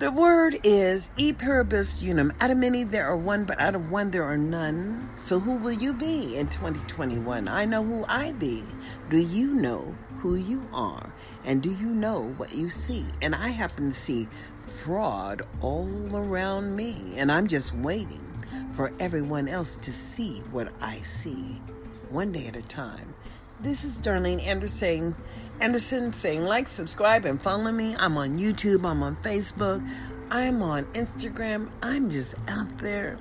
the 0.00 0.10
word 0.10 0.58
is 0.64 1.10
e 1.18 1.30
pluribus 1.30 2.02
unum. 2.02 2.32
Out 2.40 2.50
of 2.50 2.56
many 2.56 2.84
there 2.84 3.06
are 3.06 3.16
one, 3.16 3.44
but 3.44 3.60
out 3.60 3.74
of 3.74 3.90
one 3.90 4.10
there 4.10 4.24
are 4.24 4.38
none. 4.38 5.10
So 5.18 5.38
who 5.38 5.56
will 5.56 5.74
you 5.74 5.92
be 5.92 6.38
in 6.38 6.48
2021? 6.48 7.46
I 7.46 7.66
know 7.66 7.84
who 7.84 8.06
I 8.08 8.32
be. 8.32 8.64
Do 9.10 9.18
you 9.18 9.52
know 9.52 9.94
who 10.20 10.36
you 10.36 10.66
are? 10.72 11.14
And 11.44 11.62
do 11.62 11.70
you 11.70 11.88
know 11.88 12.32
what 12.38 12.54
you 12.54 12.70
see? 12.70 13.04
And 13.20 13.34
I 13.34 13.48
happen 13.48 13.90
to 13.90 13.94
see 13.94 14.26
fraud 14.64 15.42
all 15.60 16.16
around 16.16 16.74
me. 16.74 17.12
And 17.16 17.30
I'm 17.30 17.46
just 17.46 17.74
waiting 17.74 18.24
for 18.72 18.94
everyone 19.00 19.48
else 19.48 19.76
to 19.76 19.92
see 19.92 20.38
what 20.50 20.72
I 20.80 20.94
see. 21.00 21.60
One 22.08 22.32
day 22.32 22.46
at 22.46 22.56
a 22.56 22.62
time. 22.62 23.14
This 23.60 23.84
is 23.84 23.98
Darlene 23.98 24.42
Anderson 24.46 25.14
Anderson 25.60 26.12
saying 26.12 26.44
like, 26.44 26.68
subscribe, 26.68 27.26
and 27.26 27.40
follow 27.40 27.70
me. 27.70 27.94
I'm 27.98 28.16
on 28.16 28.38
YouTube, 28.38 28.84
I'm 28.88 29.02
on 29.02 29.16
Facebook, 29.16 29.86
I'm 30.30 30.62
on 30.62 30.84
Instagram. 30.94 31.70
I'm 31.82 32.08
just 32.10 32.34
out 32.48 32.78
there 32.78 33.18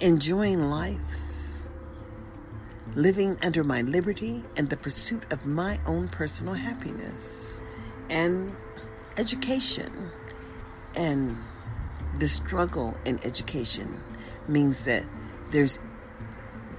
enjoying 0.00 0.70
life, 0.70 1.64
living 2.94 3.36
under 3.42 3.64
my 3.64 3.82
liberty 3.82 4.44
and 4.56 4.70
the 4.70 4.76
pursuit 4.76 5.24
of 5.32 5.44
my 5.44 5.80
own 5.86 6.08
personal 6.08 6.54
happiness 6.54 7.60
and 8.08 8.54
education. 9.16 10.10
And 10.94 11.36
the 12.18 12.28
struggle 12.28 12.96
in 13.04 13.18
education 13.24 14.00
means 14.46 14.84
that 14.84 15.04
there's 15.50 15.80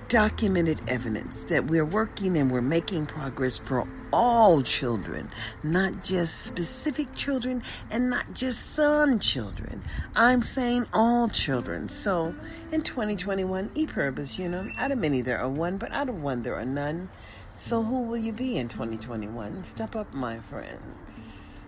documented 0.07 0.81
evidence 0.87 1.43
that 1.45 1.65
we're 1.65 1.85
working 1.85 2.37
and 2.37 2.49
we're 2.49 2.61
making 2.61 3.05
progress 3.05 3.59
for 3.59 3.87
all 4.11 4.61
children, 4.61 5.31
not 5.63 6.03
just 6.03 6.45
specific 6.45 7.13
children 7.15 7.63
and 7.89 8.09
not 8.09 8.33
just 8.33 8.73
some 8.73 9.19
children. 9.19 9.83
I'm 10.15 10.41
saying 10.41 10.87
all 10.93 11.29
children. 11.29 11.89
So 11.89 12.35
in 12.71 12.81
2021, 12.81 13.71
e 13.75 13.85
pluribus 13.85 14.39
unum, 14.39 14.73
out 14.77 14.91
of 14.91 14.97
many 14.97 15.21
there 15.21 15.39
are 15.39 15.49
one, 15.49 15.77
but 15.77 15.91
out 15.91 16.09
of 16.09 16.21
one 16.21 16.43
there 16.43 16.55
are 16.55 16.65
none. 16.65 17.09
So 17.55 17.83
who 17.83 18.03
will 18.03 18.17
you 18.17 18.31
be 18.31 18.57
in 18.57 18.69
2021? 18.69 19.63
Step 19.63 19.95
up, 19.95 20.13
my 20.13 20.37
friends. 20.37 21.65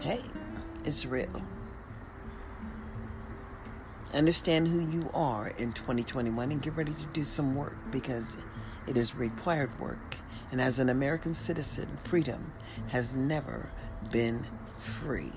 Hey, 0.00 0.22
it's 0.84 1.04
real. 1.04 1.42
Understand 4.14 4.68
who 4.68 4.80
you 4.80 5.10
are 5.12 5.48
in 5.58 5.72
2021 5.72 6.52
and 6.52 6.62
get 6.62 6.76
ready 6.76 6.92
to 6.92 7.06
do 7.06 7.24
some 7.24 7.54
work 7.54 7.76
because 7.90 8.44
it 8.86 8.96
is 8.96 9.14
required 9.14 9.78
work. 9.80 10.16
And 10.52 10.60
as 10.60 10.78
an 10.78 10.88
American 10.88 11.34
citizen, 11.34 11.98
freedom 12.04 12.52
has 12.88 13.14
never 13.14 13.70
been 14.10 14.46
free. 14.78 15.32